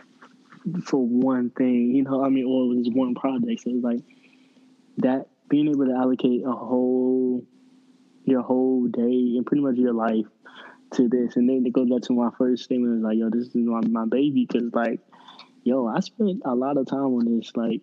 for 0.83 0.97
one 1.05 1.49
thing. 1.51 1.95
You 1.95 2.03
know, 2.03 2.23
I 2.23 2.29
mean, 2.29 2.45
or 2.45 2.73
just 2.75 2.95
one 2.95 3.15
project. 3.15 3.61
So 3.61 3.71
it's 3.71 3.83
like 3.83 4.01
that 4.97 5.27
being 5.49 5.67
able 5.67 5.85
to 5.85 5.93
allocate 5.93 6.43
a 6.45 6.51
whole 6.51 7.43
your 8.25 8.41
whole 8.41 8.85
day 8.87 9.35
and 9.37 9.45
pretty 9.45 9.63
much 9.63 9.75
your 9.75 9.93
life 9.93 10.25
to 10.93 11.07
this. 11.07 11.35
And 11.35 11.49
then 11.49 11.63
it 11.65 11.73
goes 11.73 11.89
back 11.89 12.01
to 12.03 12.13
my 12.13 12.29
first 12.37 12.63
statement 12.63 12.97
is 12.97 13.03
like, 13.03 13.17
yo, 13.17 13.29
this 13.29 13.47
is 13.47 13.55
my, 13.55 13.81
my 13.81 14.05
baby. 14.05 14.45
Cause 14.45 14.69
like, 14.73 14.99
yo, 15.63 15.87
I 15.87 15.99
spent 15.99 16.41
a 16.45 16.55
lot 16.55 16.77
of 16.77 16.87
time 16.87 16.99
on 16.99 17.37
this. 17.37 17.51
Like 17.55 17.81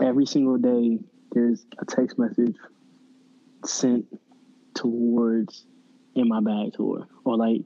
every 0.00 0.26
single 0.26 0.58
day, 0.58 0.98
there's 1.32 1.64
a 1.78 1.84
text 1.84 2.18
message 2.18 2.56
sent 3.64 4.06
towards 4.74 5.64
in 6.14 6.28
my 6.28 6.40
bag 6.40 6.74
tour 6.74 7.06
or 7.24 7.36
like 7.36 7.62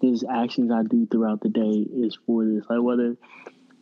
there's 0.00 0.24
actions 0.24 0.70
I 0.72 0.82
do 0.82 1.06
throughout 1.06 1.40
the 1.40 1.48
day 1.48 1.86
is 1.92 2.18
for 2.26 2.44
this. 2.44 2.64
Like 2.70 2.80
whether 2.80 3.16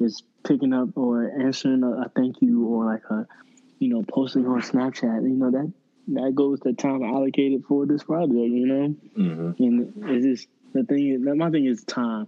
it's 0.01 0.23
picking 0.45 0.73
up 0.73 0.91
or 0.97 1.31
answering 1.41 1.83
a, 1.83 2.03
a 2.03 2.09
thank 2.15 2.37
you 2.41 2.67
or 2.67 2.85
like 2.85 3.05
a, 3.11 3.27
you 3.79 3.89
know, 3.89 4.03
posting 4.03 4.47
on 4.47 4.61
Snapchat, 4.61 5.23
you 5.23 5.37
know, 5.37 5.51
that 5.51 5.73
that 6.09 6.35
goes 6.35 6.61
to 6.61 6.73
time 6.73 7.03
allocated 7.03 7.65
for 7.67 7.87
this 7.87 8.03
project, 8.05 8.33
you 8.35 8.67
know? 8.67 8.95
Mhm. 9.17 9.59
And 9.59 9.93
it's 10.11 10.25
just 10.25 10.49
the 10.73 10.85
thing 10.85 11.09
is, 11.09 11.21
my 11.21 11.51
thing 11.51 11.67
is 11.67 11.85
time. 11.85 12.27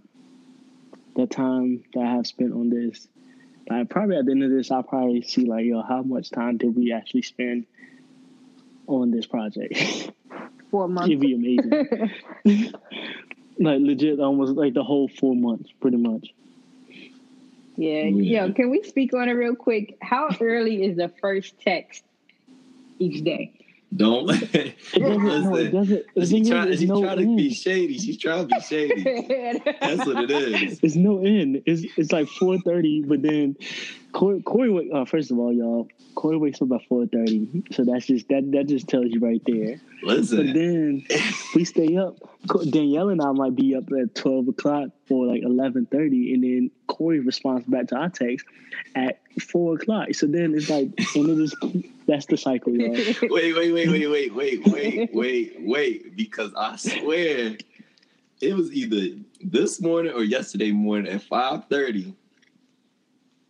The 1.15 1.27
time 1.27 1.83
that 1.93 2.01
I 2.01 2.11
have 2.15 2.27
spent 2.27 2.53
on 2.53 2.69
this. 2.69 3.07
Like 3.69 3.89
probably 3.89 4.17
at 4.17 4.25
the 4.25 4.31
end 4.31 4.43
of 4.43 4.51
this, 4.51 4.71
I'll 4.71 4.83
probably 4.83 5.21
see 5.21 5.45
like, 5.45 5.65
yo, 5.65 5.81
how 5.81 6.03
much 6.03 6.29
time 6.31 6.57
did 6.57 6.75
we 6.75 6.91
actually 6.91 7.21
spend 7.23 7.65
on 8.87 9.11
this 9.11 9.25
project? 9.25 9.75
Four 10.71 10.87
months. 10.87 11.09
It'd 11.09 11.19
be 11.19 11.33
amazing. 11.33 12.11
like 13.59 13.79
legit, 13.81 14.19
almost 14.19 14.53
like 14.53 14.73
the 14.73 14.83
whole 14.83 15.09
four 15.09 15.35
months, 15.35 15.69
pretty 15.81 15.97
much. 15.97 16.33
Yeah, 17.75 18.05
Yeah. 18.05 18.45
yo, 18.45 18.53
can 18.53 18.69
we 18.69 18.83
speak 18.83 19.13
on 19.13 19.27
it 19.27 19.33
real 19.33 19.55
quick? 19.55 19.97
How 20.01 20.29
early 20.39 20.83
is 20.83 20.95
the 20.97 21.09
first 21.21 21.59
text 21.59 22.03
each 22.99 23.23
day? 23.23 23.53
Don't. 23.95 24.29
It 24.29 24.75
doesn't. 24.93 25.43
no, 25.43 25.55
it 25.55 25.71
doesn't. 25.71 26.05
The 26.15 26.21
She's 26.21 26.31
thing 26.31 26.45
trying, 26.47 26.71
she's 26.71 26.83
no 26.83 27.01
trying 27.01 27.17
to 27.17 27.35
be 27.35 27.53
shady. 27.53 27.97
She's 27.97 28.17
trying 28.17 28.47
to 28.47 28.55
be 28.55 28.61
shady. 28.61 29.03
That's 29.81 30.05
what 30.05 30.23
it 30.23 30.31
is. 30.31 30.79
It's 30.81 30.95
no 30.95 31.19
end. 31.19 31.61
It's 31.65 31.83
it's 31.97 32.11
like 32.11 32.27
four 32.29 32.57
thirty, 32.59 33.01
but 33.01 33.21
then 33.21 33.57
Corey, 34.13 34.41
Corey 34.41 34.91
uh, 34.91 35.05
first 35.05 35.31
of 35.31 35.39
all, 35.39 35.53
y'all, 35.53 35.87
Corey 36.15 36.37
wakes 36.37 36.61
up 36.61 36.71
at 36.71 36.85
four 36.87 37.05
thirty, 37.05 37.63
so 37.71 37.85
that's 37.85 38.05
just 38.05 38.27
that 38.29 38.51
that 38.51 38.67
just 38.67 38.87
tells 38.87 39.07
you 39.07 39.19
right 39.19 39.41
there. 39.45 39.79
Listen. 40.03 40.47
But 40.47 40.53
then 40.53 41.05
we 41.55 41.65
stay 41.65 41.97
up. 41.97 42.17
Danielle 42.69 43.09
and 43.09 43.21
I 43.21 43.31
might 43.31 43.55
be 43.55 43.75
up 43.75 43.85
at 43.91 44.15
twelve 44.15 44.47
o'clock 44.47 44.89
or 45.09 45.27
like 45.27 45.43
eleven 45.43 45.85
thirty, 45.85 46.33
and 46.33 46.43
then 46.43 46.71
Corey 46.87 47.19
responds 47.19 47.65
back 47.67 47.87
to 47.87 47.95
our 47.95 48.09
text 48.09 48.45
at 48.95 49.21
four 49.41 49.75
o'clock. 49.75 50.13
So 50.13 50.27
then 50.27 50.53
it's 50.55 50.69
like, 50.69 50.89
and 51.15 51.29
it 51.29 51.39
is 51.39 51.55
that's 52.07 52.25
the 52.25 52.37
cycle, 52.37 52.73
y'all. 52.75 52.91
Wait, 53.29 53.55
wait, 53.55 53.71
wait, 53.71 53.89
wait, 53.89 54.07
wait, 54.09 54.33
wait, 54.33 54.67
wait, 54.67 55.09
wait, 55.13 55.55
wait. 55.59 56.15
Because 56.15 56.51
I 56.57 56.75
swear, 56.75 57.55
it 58.41 58.53
was 58.55 58.71
either 58.73 59.17
this 59.39 59.79
morning 59.79 60.13
or 60.13 60.23
yesterday 60.23 60.71
morning 60.71 61.13
at 61.13 61.21
five 61.23 61.67
thirty. 61.69 62.15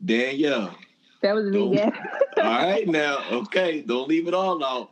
Danielle. 0.04 0.76
That 1.22 1.36
was 1.36 1.46
me, 1.52 1.76
yeah. 1.76 1.90
All 2.38 2.44
right 2.44 2.88
now, 2.88 3.24
okay, 3.32 3.82
don't 3.82 4.08
leave 4.10 4.28
it 4.28 4.34
all 4.34 4.64
out. 4.64 4.90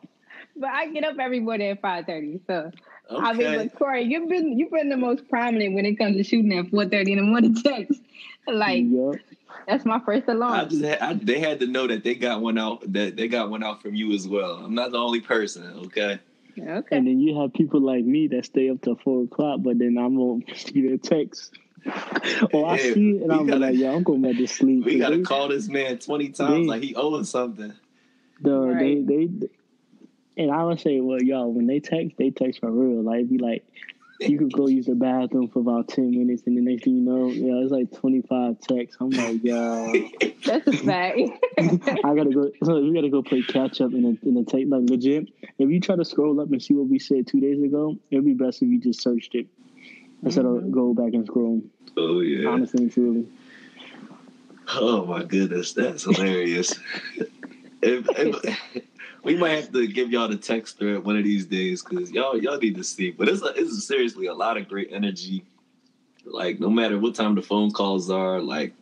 but 0.56 0.69
I 0.69 0.88
get 0.91 1.04
up 1.04 1.15
every 1.19 1.39
morning 1.39 1.69
at 1.69 1.82
five 1.82 2.06
thirty. 2.06 2.39
So 2.45 2.72
I 3.10 3.34
mean, 3.34 3.48
Okay. 3.48 3.58
but 3.58 3.76
Corey, 3.80 4.04
you've 4.04 4.30
been 4.30 4.58
you've 4.60 4.69
been 4.72 4.89
the 4.89 4.98
most 4.98 5.28
prominent 5.30 5.74
when 5.74 5.86
it 5.86 5.95
comes 5.98 6.17
to 6.17 6.24
shooting 6.24 6.56
at 6.58 6.69
four 6.69 6.88
thirty 6.88 7.13
in 7.13 7.17
the 7.17 7.24
morning 7.24 7.56
text. 7.56 8.02
Like 8.48 8.84
Yup. 8.88 9.15
that's 9.67 9.86
my 9.86 10.00
first 10.04 10.28
alarm. 10.28 10.54
I 10.54 10.56
alarm. 10.58 10.69
just 10.69 10.84
had, 10.84 11.00
I, 11.02 11.13
they 11.13 11.39
had 11.39 11.60
to 11.60 11.67
know 11.67 11.86
that 11.86 12.04
they 12.04 12.15
got 12.15 12.41
one 12.41 12.58
out 12.58 12.82
that 12.93 13.15
they 13.15 13.28
got 13.28 13.52
one 13.52 13.63
out 13.63 13.82
from 13.84 13.93
you 13.93 14.12
as 14.13 14.28
well. 14.28 14.54
I'm 14.54 14.74
not 14.74 14.91
the 14.91 14.98
only 14.98 15.22
person, 15.22 15.72
okay? 15.86 16.17
Okay. 16.60 16.95
And 16.98 17.06
then 17.06 17.19
you 17.19 17.39
have 17.39 17.54
people 17.54 17.80
like 17.80 18.04
me 18.04 18.28
that 18.30 18.45
stay 18.45 18.69
up 18.72 18.82
till 18.82 18.95
four 18.95 19.24
o'clock, 19.26 19.60
but 19.62 19.78
then 19.78 19.98
I'm 20.00 20.15
gonna 20.17 20.41
see 20.56 20.88
their 20.88 20.98
text. 20.98 21.54
Or 22.54 22.68
I 22.68 22.78
Yeah, 22.78 22.94
see 22.94 23.10
it 23.12 23.22
and 23.24 23.32
I'm 23.32 23.46
gotta- 23.48 23.60
like, 23.60 23.76
yeah, 23.76 23.92
I'm 23.94 24.04
going 24.04 24.22
back 24.22 24.38
to 24.38 24.48
sleep. 24.48 24.86
We 24.86 24.94
'Cause 24.94 25.02
gotta 25.02 25.18
they- 25.18 25.24
call 25.24 25.48
this 25.48 25.68
man 25.70 25.98
20 25.98 26.30
times 26.30 26.52
They- 26.54 26.65
like 26.65 26.84
he 26.84 26.96
owes 26.96 27.30
something. 27.30 27.74
The, 28.42 28.58
Right. 28.60 29.06
they, 29.08 29.26
they, 29.28 29.48
and 30.38 30.52
I 30.52 30.63
would 30.63 30.80
say, 30.80 31.00
well, 31.02 31.22
y'all, 31.22 31.52
when 31.52 31.68
they 31.68 31.80
text, 31.80 32.15
they 32.18 32.30
text 32.30 32.62
for 32.62 32.72
real. 32.72 33.02
Like, 33.04 33.28
be 33.30 33.38
like, 33.38 33.65
you 34.22 34.38
could 34.38 34.52
go 34.52 34.68
use 34.68 34.86
the 34.86 34.96
bathroom 34.96 35.48
for 35.48 35.60
about 35.60 35.88
10 35.89 36.12
minutes, 36.12 36.44
and 36.46 36.58
the 36.58 36.62
next 36.62 36.84
thing 36.84 36.96
you 36.96 37.02
know, 37.02 37.28
yeah, 37.30 37.62
it's 37.63 37.72
like 37.72 37.89
25 37.94 38.60
texts. 38.62 38.98
I'm 39.00 39.10
like, 39.12 39.39
yeah, 39.44 39.94
That's 40.46 40.68
a 40.68 40.74
fact. 40.74 41.20
I 41.58 42.15
gotta 42.15 42.30
go. 42.34 42.52
So 42.63 42.82
we 42.82 42.94
gotta 42.94 43.10
go 43.10 43.22
play 43.22 43.42
catch 43.44 43.80
up 43.82 43.94
in 43.94 44.06
a 44.06 44.28
in 44.28 44.36
a 44.38 44.44
tape. 44.44 44.68
Like 44.70 44.89
legit, 44.89 45.30
if 45.58 45.70
you 45.70 45.80
try 45.80 45.96
to 45.96 46.04
scroll 46.06 46.39
up 46.42 46.52
and 46.52 46.62
see 46.62 46.74
what 46.74 46.88
we 46.89 47.00
said 47.00 47.28
two 47.28 47.39
days 47.39 47.62
ago, 47.62 47.98
it'd 48.12 48.26
be 48.26 48.34
best 48.34 48.62
if 48.62 48.68
you 48.70 48.80
just 48.80 49.02
searched 49.02 49.36
it 49.36 49.48
instead 50.24 50.46
of 50.46 50.52
mm-hmm. 50.54 50.72
go 50.72 50.94
back 50.94 51.14
and 51.14 51.26
scroll. 51.26 51.62
Oh 51.98 52.20
yeah. 52.22 52.50
Honestly 52.50 52.84
and 52.84 52.92
truly. 52.92 53.26
Oh 54.76 55.06
my 55.06 55.24
goodness, 55.24 55.74
that's 55.74 56.04
hilarious. 56.04 56.78
if, 57.82 58.06
if, 58.10 58.84
we 59.24 59.36
might 59.36 59.52
have 59.52 59.72
to 59.74 59.88
give 59.88 60.12
y'all 60.12 60.28
the 60.28 60.38
text 60.38 60.78
thread 60.78 61.04
one 61.04 61.18
of 61.18 61.24
these 61.24 61.46
days 61.46 61.84
because 61.84 62.12
y'all 62.12 62.38
y'all 62.38 62.58
need 62.58 62.76
to 62.76 62.84
see. 62.84 63.12
But 63.12 63.30
it's 63.30 63.42
a, 63.42 63.54
it's 63.56 63.84
seriously 63.86 64.28
a 64.28 64.34
lot 64.34 64.58
of 64.58 64.68
great 64.68 64.90
energy. 64.92 65.44
Like 66.26 66.60
no 66.60 66.70
matter 66.70 67.00
what 67.00 67.16
time 67.16 67.36
the 67.36 67.42
phone 67.42 67.72
calls 67.72 68.10
are, 68.10 68.40
like 68.40 68.74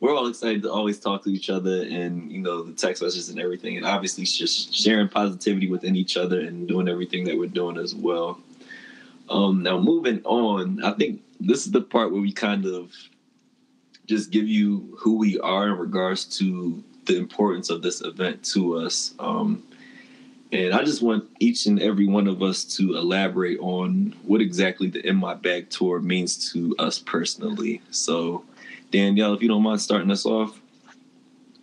we're 0.00 0.14
all 0.14 0.28
excited 0.28 0.62
to 0.62 0.72
always 0.72 0.98
talk 0.98 1.24
to 1.24 1.30
each 1.30 1.50
other 1.50 1.82
and 1.82 2.30
you 2.30 2.40
know 2.40 2.62
the 2.62 2.72
text 2.72 3.02
messages 3.02 3.28
and 3.28 3.40
everything, 3.40 3.76
and 3.76 3.86
obviously 3.86 4.24
just 4.24 4.74
sharing 4.74 5.08
positivity 5.08 5.68
within 5.68 5.96
each 5.96 6.16
other 6.16 6.40
and 6.40 6.68
doing 6.68 6.88
everything 6.88 7.24
that 7.24 7.36
we're 7.36 7.48
doing 7.48 7.76
as 7.76 7.94
well. 7.94 8.40
Um, 9.28 9.62
now 9.62 9.78
moving 9.78 10.22
on, 10.24 10.82
I 10.84 10.92
think 10.92 11.22
this 11.40 11.66
is 11.66 11.72
the 11.72 11.80
part 11.80 12.12
where 12.12 12.20
we 12.20 12.32
kind 12.32 12.64
of 12.64 12.92
just 14.06 14.30
give 14.30 14.46
you 14.46 14.96
who 14.98 15.16
we 15.18 15.38
are 15.40 15.68
in 15.68 15.78
regards 15.78 16.24
to 16.38 16.82
the 17.06 17.16
importance 17.16 17.70
of 17.70 17.82
this 17.82 18.00
event 18.02 18.44
to 18.44 18.76
us. 18.76 19.14
Um, 19.18 19.62
and 20.52 20.72
I 20.72 20.84
just 20.84 21.02
want 21.02 21.28
each 21.40 21.66
and 21.66 21.80
every 21.80 22.06
one 22.06 22.28
of 22.28 22.42
us 22.42 22.64
to 22.76 22.96
elaborate 22.96 23.58
on 23.60 24.14
what 24.22 24.40
exactly 24.40 24.88
the 24.88 25.06
In 25.06 25.16
My 25.16 25.34
Bag 25.34 25.70
tour 25.70 26.00
means 26.00 26.52
to 26.52 26.74
us 26.78 26.98
personally. 26.98 27.82
So, 27.90 28.44
Danielle, 28.92 29.34
if 29.34 29.42
you 29.42 29.48
don't 29.48 29.62
mind 29.62 29.80
starting 29.80 30.10
us 30.10 30.24
off. 30.24 30.60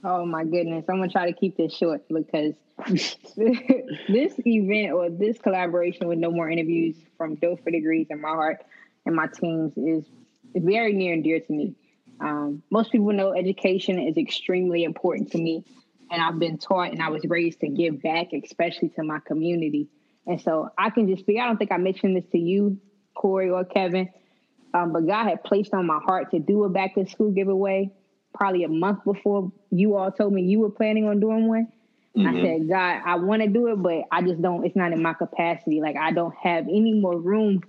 Oh 0.05 0.25
my 0.25 0.43
goodness. 0.43 0.83
I'm 0.89 0.97
gonna 0.97 1.09
try 1.09 1.31
to 1.31 1.37
keep 1.37 1.55
this 1.55 1.73
short 1.73 2.03
because 2.09 2.55
this 2.87 4.33
event 4.45 4.91
or 4.91 5.09
this 5.09 5.37
collaboration 5.37 6.07
with 6.07 6.19
No 6.19 6.29
More 6.29 6.49
Interviews 6.49 6.97
from 7.17 7.35
Dough 7.35 7.57
for 7.63 7.71
Degrees 7.71 8.07
and 8.09 8.21
my 8.21 8.29
heart 8.29 8.65
and 9.05 9.15
my 9.15 9.27
teams 9.27 9.73
is 9.77 10.03
very 10.53 10.93
near 10.93 11.13
and 11.13 11.23
dear 11.23 11.39
to 11.39 11.53
me. 11.53 11.75
Um, 12.19 12.63
most 12.69 12.91
people 12.91 13.13
know 13.13 13.33
education 13.33 13.97
is 13.97 14.17
extremely 14.17 14.83
important 14.83 15.31
to 15.31 15.37
me, 15.37 15.65
and 16.11 16.21
I've 16.21 16.37
been 16.37 16.57
taught 16.57 16.91
and 16.91 17.01
I 17.01 17.09
was 17.09 17.23
raised 17.23 17.61
to 17.61 17.69
give 17.69 18.01
back, 18.01 18.27
especially 18.33 18.89
to 18.89 19.03
my 19.03 19.19
community. 19.19 19.87
And 20.27 20.39
so 20.39 20.69
I 20.77 20.89
can 20.89 21.07
just 21.07 21.21
speak. 21.21 21.39
I 21.39 21.47
don't 21.47 21.57
think 21.57 21.71
I 21.71 21.77
mentioned 21.77 22.15
this 22.15 22.29
to 22.31 22.37
you, 22.37 22.77
Corey 23.13 23.49
or 23.49 23.63
Kevin, 23.65 24.09
um, 24.73 24.91
but 24.91 25.07
God 25.07 25.27
had 25.27 25.43
placed 25.43 25.73
on 25.73 25.85
my 25.85 25.99
heart 25.99 26.31
to 26.31 26.39
do 26.39 26.65
a 26.65 26.69
back 26.69 26.95
to 26.95 27.07
school 27.07 27.31
giveaway 27.31 27.91
probably 28.33 28.63
a 28.63 28.69
month 28.69 29.03
before 29.03 29.51
you 29.71 29.95
all 29.95 30.11
told 30.11 30.33
me 30.33 30.43
you 30.43 30.59
were 30.59 30.69
planning 30.69 31.07
on 31.07 31.19
doing 31.19 31.47
one. 31.47 31.67
I 32.17 32.33
Mhm. 32.33 32.41
said, 32.41 32.69
God, 32.69 33.01
I 33.05 33.15
want 33.15 33.41
to 33.41 33.47
do 33.47 33.67
it, 33.67 33.81
but 33.81 34.03
I 34.11 34.21
just 34.21 34.41
don't, 34.41 34.65
it's 34.65 34.75
not 34.75 34.91
in 34.91 35.01
my 35.01 35.13
capacity. 35.13 35.81
Like, 35.81 35.95
I 35.97 36.11
don't 36.11 36.35
have 36.35 36.67
any 36.67 36.93
more 36.93 37.17
room 37.17 37.61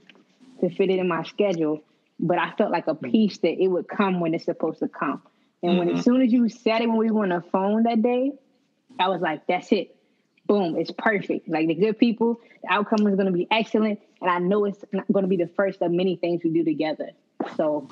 to 0.60 0.68
fit 0.70 0.90
it 0.90 0.98
in 0.98 1.08
my 1.08 1.22
schedule. 1.24 1.80
But 2.20 2.38
I 2.38 2.52
felt 2.52 2.70
like 2.70 2.86
a 2.86 2.94
piece 2.94 3.38
that 3.38 3.60
it 3.62 3.68
would 3.68 3.88
come 3.88 4.20
when 4.20 4.34
it's 4.34 4.44
supposed 4.44 4.78
to 4.80 4.88
come. 4.88 5.22
And 5.62 5.78
when, 5.78 5.88
Mhm. 5.88 5.98
as 5.98 6.04
soon 6.04 6.22
as 6.22 6.32
you 6.32 6.48
said 6.48 6.82
it 6.82 6.88
when 6.88 6.96
we 6.98 7.10
were 7.10 7.22
on 7.24 7.30
the 7.30 7.40
phone 7.40 7.84
that 7.84 8.02
day, 8.02 8.32
I 8.98 9.08
was 9.08 9.20
like, 9.20 9.46
that's 9.46 9.72
it. 9.72 9.96
Boom, 10.46 10.76
it's 10.76 10.90
perfect. 10.90 11.48
Like 11.48 11.66
the 11.68 11.74
good 11.74 11.98
people, 11.98 12.38
the 12.62 12.72
outcome 12.72 13.06
is 13.06 13.14
going 13.14 13.26
to 13.26 13.32
be 13.32 13.48
excellent. 13.50 13.98
And 14.20 14.30
I 14.30 14.38
know 14.38 14.66
it's 14.66 14.84
not 14.92 15.10
going 15.10 15.24
to 15.24 15.28
be 15.28 15.36
the 15.36 15.48
first 15.48 15.80
of 15.82 15.90
many 15.90 16.16
things 16.16 16.44
we 16.44 16.50
do 16.50 16.64
together. 16.64 17.10
So, 17.56 17.88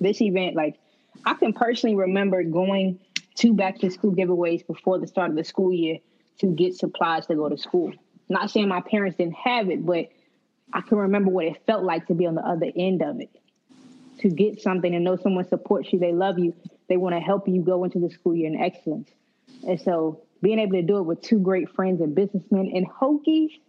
this 0.00 0.20
event, 0.20 0.54
like, 0.54 0.76
I 1.24 1.34
can 1.34 1.52
personally 1.52 1.96
remember 1.96 2.42
going 2.42 2.98
to 3.36 3.54
back 3.54 3.78
to 3.80 3.90
school 3.90 4.14
giveaways 4.14 4.66
before 4.66 4.98
the 4.98 5.06
start 5.06 5.30
of 5.30 5.36
the 5.36 5.44
school 5.44 5.72
year 5.72 5.98
to 6.38 6.46
get 6.46 6.74
supplies 6.74 7.26
to 7.26 7.34
go 7.34 7.48
to 7.48 7.56
school. 7.56 7.92
Not 8.28 8.50
saying 8.50 8.68
my 8.68 8.80
parents 8.80 9.16
didn't 9.16 9.34
have 9.34 9.70
it, 9.70 9.84
but 9.84 10.08
I 10.72 10.80
can 10.80 10.98
remember 10.98 11.30
what 11.30 11.46
it 11.46 11.62
felt 11.66 11.84
like 11.84 12.06
to 12.06 12.14
be 12.14 12.26
on 12.26 12.34
the 12.34 12.42
other 12.46 12.70
end 12.74 13.02
of 13.02 13.20
it. 13.20 13.30
To 14.20 14.28
get 14.28 14.60
something 14.60 14.94
and 14.94 15.04
know 15.04 15.16
someone 15.16 15.46
supports 15.46 15.92
you, 15.92 15.98
they 15.98 16.12
love 16.12 16.38
you, 16.38 16.54
they 16.88 16.96
want 16.96 17.14
to 17.14 17.20
help 17.20 17.46
you 17.46 17.62
go 17.62 17.84
into 17.84 17.98
the 17.98 18.10
school 18.10 18.34
year 18.34 18.46
in 18.46 18.60
excellence. 18.60 19.10
And 19.66 19.80
so 19.80 20.22
being 20.42 20.58
able 20.58 20.72
to 20.72 20.82
do 20.82 20.98
it 20.98 21.02
with 21.02 21.20
two 21.22 21.38
great 21.38 21.70
friends 21.70 22.00
and 22.00 22.14
businessmen 22.14 22.72
and 22.74 22.86
Hokie, 22.88 23.60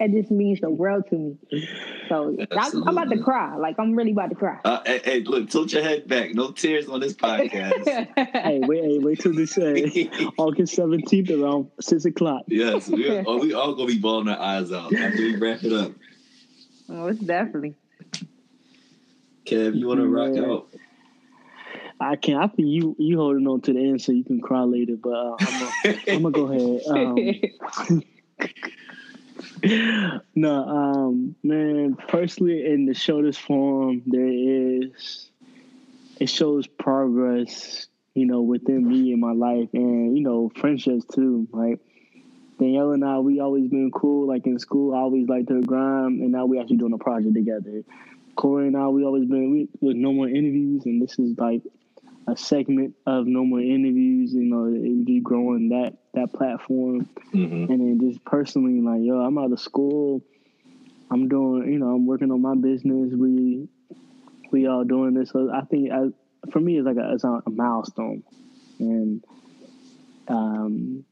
it 0.00 0.10
just 0.12 0.30
means 0.30 0.60
the 0.60 0.70
world 0.70 1.04
to 1.10 1.16
me. 1.16 1.68
So 2.08 2.36
I, 2.50 2.70
I'm 2.74 2.88
about 2.98 3.10
to 3.10 3.18
cry. 3.22 3.56
Like 3.56 3.76
I'm 3.78 3.94
really 3.94 4.12
about 4.12 4.30
to 4.30 4.34
cry. 4.34 4.58
Uh, 4.64 4.80
hey, 4.84 5.00
hey, 5.04 5.20
look, 5.20 5.48
tilt 5.50 5.72
your 5.72 5.82
head 5.82 6.08
back. 6.08 6.34
No 6.34 6.50
tears 6.52 6.88
on 6.88 7.00
this 7.00 7.12
podcast. 7.14 8.08
Hey, 8.42 8.60
wait, 8.64 8.82
hey, 8.84 8.98
wait 8.98 9.20
till 9.20 9.34
this 9.34 9.56
uh, 9.56 9.74
August 10.38 10.76
17th 10.76 11.30
around 11.42 11.68
6 11.80 12.04
o'clock. 12.06 12.42
yes, 12.48 12.88
we, 12.88 13.08
oh, 13.26 13.38
we 13.38 13.52
all 13.54 13.74
gonna 13.74 13.86
be 13.86 13.98
bawling 13.98 14.28
our 14.28 14.38
eyes 14.40 14.72
out 14.72 14.92
after 14.94 15.18
we 15.22 15.36
wrap 15.36 15.62
it 15.62 15.72
up. 15.72 15.92
oh, 16.88 17.06
it's 17.06 17.20
definitely. 17.20 17.74
Kev, 19.46 19.76
you 19.76 19.86
want 19.88 20.00
to 20.00 20.08
rock 20.08 20.30
Yeah. 20.34 20.52
out? 20.52 20.68
I 22.00 22.16
can't. 22.16 22.42
I 22.42 22.48
think 22.48 22.66
you 22.68 22.96
you 22.98 23.16
holding 23.18 23.46
on 23.46 23.60
to 23.62 23.72
the 23.72 23.78
end 23.78 24.02
so 24.02 24.10
you 24.12 24.24
can 24.24 24.40
cry 24.40 24.62
later. 24.62 24.96
But 25.00 25.10
uh, 25.10 25.36
I'm 26.08 26.22
gonna 26.22 26.30
go 26.32 26.46
ahead. 26.50 26.80
Um, 27.88 28.02
no, 30.34 30.64
um, 30.68 31.36
man. 31.42 31.96
Personally, 32.08 32.64
in 32.66 32.86
the 32.86 32.94
shortest 32.94 33.40
form, 33.40 34.02
there 34.06 34.26
is. 34.26 35.28
It 36.20 36.28
shows 36.28 36.66
progress, 36.66 37.86
you 38.14 38.26
know, 38.26 38.42
within 38.42 38.86
me 38.86 39.12
in 39.12 39.20
my 39.20 39.32
life, 39.32 39.68
and 39.72 40.16
you 40.16 40.22
know, 40.22 40.50
friendships 40.56 41.04
too. 41.12 41.48
Like 41.52 41.80
Danielle 42.58 42.92
and 42.92 43.04
I, 43.04 43.18
we 43.18 43.40
always 43.40 43.68
been 43.68 43.90
cool. 43.90 44.28
Like 44.28 44.46
in 44.46 44.58
school, 44.58 44.94
I 44.94 44.98
always 44.98 45.28
liked 45.28 45.48
to 45.48 45.60
grind, 45.62 46.20
and 46.20 46.32
now 46.32 46.46
we 46.46 46.60
actually 46.60 46.76
doing 46.76 46.92
a 46.92 46.98
project 46.98 47.34
together. 47.34 47.82
Corey 48.36 48.68
and 48.68 48.76
I, 48.76 48.88
we 48.88 49.04
always 49.04 49.26
been 49.26 49.50
we, 49.50 49.68
with 49.80 49.96
no 49.96 50.12
more 50.12 50.28
interviews, 50.28 50.86
and 50.86 51.02
this 51.02 51.18
is 51.18 51.36
like 51.38 51.62
a 52.28 52.36
segment 52.36 52.94
of 53.06 53.26
no 53.26 53.44
more 53.44 53.60
interviews. 53.60 54.32
You 54.32 54.42
know, 54.42 54.66
it 54.66 55.06
just 55.06 55.24
growing 55.24 55.70
that 55.70 55.96
that 56.14 56.32
platform. 56.32 57.08
Hmm 57.32 57.52
and 57.72 57.80
then 57.80 58.10
just 58.10 58.24
personally 58.24 58.80
like 58.80 59.00
yo 59.02 59.20
i'm 59.20 59.38
out 59.38 59.52
of 59.52 59.60
school. 59.60 60.22
I'm 61.10 61.28
doing 61.28 61.72
you 61.72 61.78
know 61.78 61.88
i'm 61.88 62.06
working 62.06 62.30
on 62.30 62.42
my 62.42 62.54
business. 62.54 63.12
We 63.14 63.68
we 64.50 64.66
all 64.66 64.84
doing 64.84 65.14
this. 65.14 65.30
So 65.30 65.50
i 65.52 65.62
think 65.62 65.90
I, 65.92 66.08
for 66.50 66.60
me 66.60 66.78
it's 66.78 66.86
like 66.86 66.96
a, 66.96 67.14
it's 67.14 67.24
a 67.24 67.42
milestone. 67.46 68.22
And 68.78 69.24
um 70.28 71.04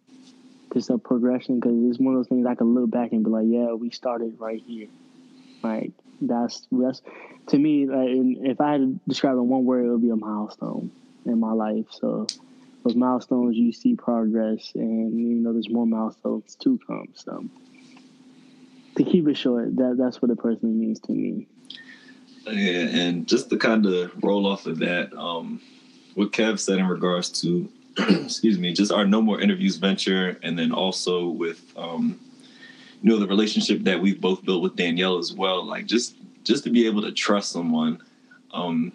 just 0.72 0.90
a 0.90 0.98
progression 0.98 1.58
because 1.58 1.72
it's 1.90 1.98
one 1.98 2.14
of 2.14 2.20
those 2.20 2.28
things 2.28 2.46
i 2.46 2.54
can 2.54 2.74
look 2.74 2.88
back 2.88 3.10
and 3.10 3.24
be 3.24 3.30
like 3.30 3.46
yeah 3.48 3.72
we 3.72 3.90
started 3.90 4.36
right 4.38 4.62
here. 4.66 4.88
Like 5.62 5.92
that's 6.20 6.66
that's 6.70 7.02
to 7.48 7.58
me 7.58 7.86
like 7.86 8.08
and 8.08 8.46
if 8.46 8.60
i 8.60 8.72
had 8.72 8.80
to 8.80 9.00
describe 9.08 9.36
it 9.36 9.40
in 9.40 9.48
one 9.48 9.64
word 9.64 9.86
it 9.86 9.88
would 9.88 10.02
be 10.02 10.10
a 10.10 10.16
milestone 10.16 10.92
in 11.26 11.38
my 11.38 11.52
life 11.52 11.86
so 11.90 12.26
those 12.84 12.96
milestones 12.96 13.56
you 13.56 13.72
see 13.72 13.94
progress 13.94 14.72
and 14.74 15.18
you 15.18 15.36
know 15.36 15.52
there's 15.52 15.70
more 15.70 15.86
milestones 15.86 16.56
to 16.56 16.78
come 16.86 17.08
so 17.14 17.44
to 18.96 19.04
keep 19.04 19.28
it 19.28 19.36
short 19.36 19.76
that 19.76 19.96
that's 19.98 20.20
what 20.22 20.30
it 20.30 20.38
personally 20.38 20.74
means 20.74 20.98
to 21.00 21.12
me 21.12 21.46
Yeah, 22.46 22.88
and 22.88 23.26
just 23.28 23.50
to 23.50 23.56
kind 23.58 23.86
of 23.86 24.12
roll 24.22 24.46
off 24.46 24.66
of 24.66 24.78
that, 24.78 25.12
um, 25.16 25.60
what 26.14 26.32
Kev 26.32 26.58
said 26.58 26.78
in 26.78 26.86
regards 26.86 27.28
to, 27.42 27.68
excuse 27.98 28.58
me, 28.58 28.72
just 28.72 28.90
our 28.90 29.04
No 29.04 29.20
More 29.20 29.40
Interviews 29.40 29.76
venture, 29.76 30.38
and 30.42 30.58
then 30.58 30.72
also 30.72 31.28
with, 31.28 31.72
um, 31.76 32.18
you 33.02 33.10
know, 33.10 33.18
the 33.18 33.26
relationship 33.26 33.84
that 33.84 34.00
we've 34.00 34.20
both 34.20 34.44
built 34.44 34.62
with 34.62 34.74
Danielle 34.74 35.18
as 35.18 35.32
well. 35.32 35.64
Like, 35.64 35.86
just 35.86 36.16
just 36.44 36.64
to 36.64 36.70
be 36.70 36.86
able 36.86 37.02
to 37.02 37.12
trust 37.12 37.52
someone. 37.52 38.02
Um, 38.52 38.92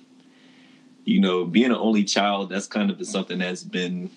you 1.06 1.22
know, 1.22 1.46
being 1.46 1.68
an 1.68 1.78
only 1.78 2.04
child, 2.04 2.50
that's 2.50 2.68
kind 2.68 2.90
of 2.90 3.06
something 3.06 3.38
that's 3.38 3.64
been 3.64 4.10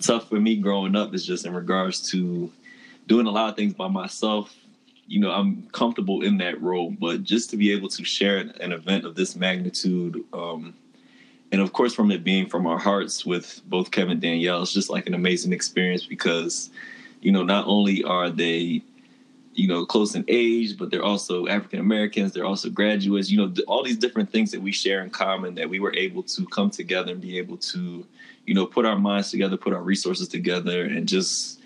tough 0.00 0.28
for 0.28 0.38
me 0.38 0.56
growing 0.56 0.94
up. 0.94 1.14
Is 1.14 1.26
just 1.26 1.46
in 1.46 1.54
regards 1.54 2.10
to 2.10 2.52
doing 3.08 3.26
a 3.26 3.30
lot 3.30 3.48
of 3.48 3.56
things 3.56 3.72
by 3.74 3.88
myself. 3.88 4.54
You 5.06 5.20
know, 5.20 5.30
I'm 5.30 5.68
comfortable 5.72 6.22
in 6.22 6.38
that 6.38 6.62
role, 6.62 6.90
but 6.90 7.24
just 7.24 7.50
to 7.50 7.56
be 7.56 7.72
able 7.72 7.88
to 7.88 8.04
share 8.04 8.38
an 8.38 8.72
event 8.72 9.04
of 9.04 9.14
this 9.14 9.34
magnitude, 9.34 10.22
um, 10.32 10.74
and 11.50 11.60
of 11.60 11.72
course, 11.72 11.92
from 11.94 12.10
it 12.10 12.24
being 12.24 12.46
from 12.46 12.66
our 12.66 12.78
hearts 12.78 13.26
with 13.26 13.60
both 13.66 13.90
Kevin 13.90 14.12
and 14.12 14.20
Danielle, 14.20 14.62
it's 14.62 14.72
just 14.72 14.88
like 14.88 15.06
an 15.06 15.14
amazing 15.14 15.52
experience 15.52 16.06
because, 16.06 16.70
you 17.20 17.32
know, 17.32 17.42
not 17.42 17.66
only 17.66 18.04
are 18.04 18.30
they 18.30 18.82
you 19.54 19.68
know 19.68 19.84
close 19.84 20.14
in 20.14 20.24
age 20.28 20.78
but 20.78 20.90
they're 20.90 21.04
also 21.04 21.46
african 21.46 21.78
americans 21.78 22.32
they're 22.32 22.46
also 22.46 22.70
graduates 22.70 23.30
you 23.30 23.36
know 23.36 23.52
all 23.66 23.82
these 23.82 23.98
different 23.98 24.30
things 24.30 24.50
that 24.50 24.60
we 24.60 24.72
share 24.72 25.02
in 25.02 25.10
common 25.10 25.54
that 25.54 25.68
we 25.68 25.78
were 25.78 25.94
able 25.94 26.22
to 26.22 26.46
come 26.46 26.70
together 26.70 27.12
and 27.12 27.20
be 27.20 27.38
able 27.38 27.56
to 27.56 28.06
you 28.46 28.54
know 28.54 28.66
put 28.66 28.86
our 28.86 28.98
minds 28.98 29.30
together 29.30 29.56
put 29.56 29.72
our 29.72 29.82
resources 29.82 30.26
together 30.28 30.84
and 30.84 31.06
just 31.06 31.60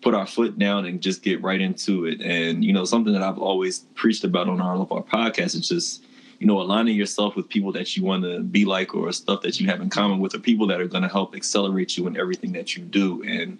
put 0.00 0.14
our 0.14 0.26
foot 0.26 0.58
down 0.58 0.86
and 0.86 1.00
just 1.00 1.22
get 1.22 1.42
right 1.42 1.60
into 1.60 2.06
it. 2.06 2.20
And 2.20 2.64
you 2.64 2.72
know 2.72 2.84
something 2.84 3.12
that 3.12 3.22
i've 3.22 3.38
always 3.38 3.80
preached 3.94 4.24
about 4.24 4.48
on 4.48 4.60
all 4.60 4.80
of 4.80 4.92
our 4.92 5.02
podcasts 5.02 5.54
is 5.54 5.68
just 5.68 6.04
you 6.38 6.46
know 6.46 6.60
aligning 6.60 6.96
yourself 6.96 7.36
with 7.36 7.48
people 7.48 7.72
that 7.72 7.96
you 7.96 8.04
want 8.04 8.22
to 8.24 8.40
be 8.40 8.64
like 8.64 8.94
or 8.94 9.10
stuff 9.12 9.42
that 9.42 9.60
you 9.60 9.66
have 9.66 9.80
in 9.80 9.90
common 9.90 10.18
with 10.18 10.34
or 10.34 10.38
people 10.38 10.66
that 10.68 10.80
are 10.80 10.86
going 10.86 11.02
to 11.02 11.08
help 11.08 11.34
accelerate 11.34 11.96
you 11.96 12.06
in 12.06 12.16
everything 12.16 12.52
that 12.52 12.76
you 12.76 12.84
do. 12.84 13.22
And 13.24 13.58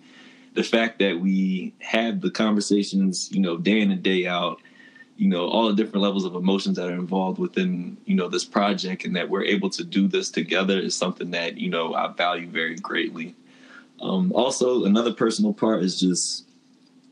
the 0.59 0.65
fact 0.65 0.99
that 0.99 1.21
we 1.21 1.73
have 1.79 2.21
the 2.21 2.33
conversations, 2.33 3.31
you 3.31 3.39
know, 3.39 3.57
day 3.57 3.81
in 3.81 3.93
and 3.93 4.03
day 4.03 4.27
out, 4.27 4.61
you 5.17 5.29
know, 5.29 5.47
all 5.47 5.69
the 5.69 5.75
different 5.77 6.03
levels 6.03 6.25
of 6.25 6.35
emotions 6.35 6.77
that 6.77 6.89
are 6.89 6.95
involved 6.95 7.39
within, 7.39 7.97
you 8.07 8.17
know, 8.17 8.29
this 8.29 8.45
project 8.45 9.05
and 9.05 9.15
that 9.15 9.31
we're 9.31 9.45
able 9.45 9.71
to 9.71 9.85
do 9.85 10.09
this 10.09 10.33
together 10.33 10.77
is 10.77 10.97
something 10.97 11.31
that, 11.31 11.59
you 11.59 11.71
know, 11.71 11.95
I 11.95 12.09
value 12.09 12.49
very 12.49 12.75
greatly. 12.75 13.37
Um, 14.03 14.33
also, 14.33 14.85
another 14.85 15.13
personal 15.13 15.53
part 15.53 15.85
is 15.85 16.01
just 16.01 16.45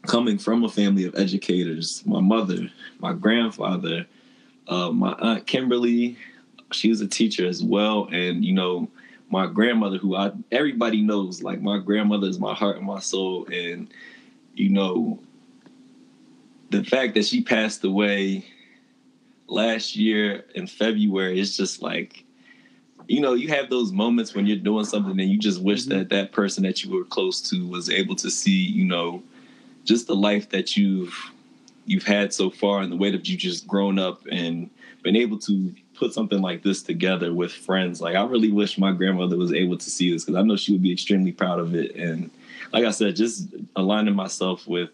coming 0.09 0.39
from 0.39 0.65
a 0.65 0.69
family 0.69 1.05
of 1.05 1.15
educators. 1.15 2.03
My 2.05 2.21
mother, 2.21 2.69
my 2.99 3.13
grandfather, 3.13 4.07
uh, 4.67 4.91
my 4.91 5.13
aunt 5.21 5.47
Kimberly, 5.47 6.17
she 6.73 6.89
was 6.89 7.01
a 7.01 7.07
teacher 7.07 7.47
as 7.47 7.63
well. 7.63 8.09
And, 8.11 8.45
you 8.45 8.55
know, 8.55 8.89
my 9.29 9.47
grandmother, 9.47 9.99
who 9.99 10.17
I 10.17 10.33
everybody 10.53 11.03
knows, 11.03 11.43
like 11.43 11.61
my 11.61 11.79
grandmother 11.79 12.29
is 12.29 12.39
my 12.39 12.55
heart 12.55 12.77
and 12.77 12.87
my 12.87 13.01
soul, 13.01 13.47
and 13.47 13.93
you 14.55 14.71
know, 14.71 15.21
the 16.71 16.85
fact 16.85 17.15
that 17.15 17.27
she 17.27 17.43
passed 17.43 17.85
away 17.85 18.45
last 19.49 19.97
year 19.97 20.45
in 20.55 20.67
February 20.67 21.39
is 21.39 21.57
just 21.57 21.83
like, 21.83 22.25
you 23.09 23.21
know, 23.21 23.35
you 23.35 23.49
have 23.49 23.71
those 23.71 23.93
moments 23.93 24.35
when 24.35 24.47
you're 24.47 24.57
doing 24.57 24.85
something 24.85 25.19
and 25.21 25.31
you 25.31 25.39
just 25.39 25.63
wish 25.63 25.83
mm-hmm. 25.83 25.99
that 25.99 26.09
that 26.11 26.33
person 26.33 26.63
that 26.65 26.83
you 26.83 26.91
were 26.93 27.05
close 27.05 27.41
to 27.51 27.67
was 27.69 27.91
able 27.91 28.17
to 28.17 28.31
see, 28.31 28.63
you 28.67 28.85
know, 28.85 29.23
just 29.85 30.07
the 30.07 30.17
life 30.17 30.51
that 30.51 30.77
you've 30.77 31.15
you've 31.85 32.05
had 32.05 32.33
so 32.33 32.51
far 32.51 32.81
and 32.81 32.91
the 32.91 32.97
way 32.97 33.11
that 33.13 33.29
you 33.29 33.37
just 33.37 33.67
grown 33.67 33.99
up 33.99 34.21
and 34.31 34.69
been 35.03 35.15
able 35.15 35.39
to 35.39 35.73
put 35.97 36.13
something 36.13 36.41
like 36.41 36.63
this 36.63 36.83
together 36.83 37.33
with 37.33 37.53
friends. 37.53 38.01
Like 38.01 38.17
I 38.17 38.25
really 38.25 38.51
wish 38.51 38.79
my 38.79 38.93
grandmother 38.93 39.37
was 39.37 39.53
able 39.53 39.79
to 39.79 39.91
see 39.91 40.13
this 40.13 40.25
because 40.25 40.39
I 40.39 40.43
know 40.43 40.57
she 40.57 40.73
would 40.73 40.83
be 40.83 40.93
extremely 40.93 41.33
proud 41.33 41.59
of 41.59 41.75
it. 41.75 41.95
And 41.97 42.31
like 42.73 42.85
I 42.85 42.91
said, 42.91 43.17
just 43.17 43.49
aligning 43.75 44.15
myself 44.15 44.67
with 44.67 44.91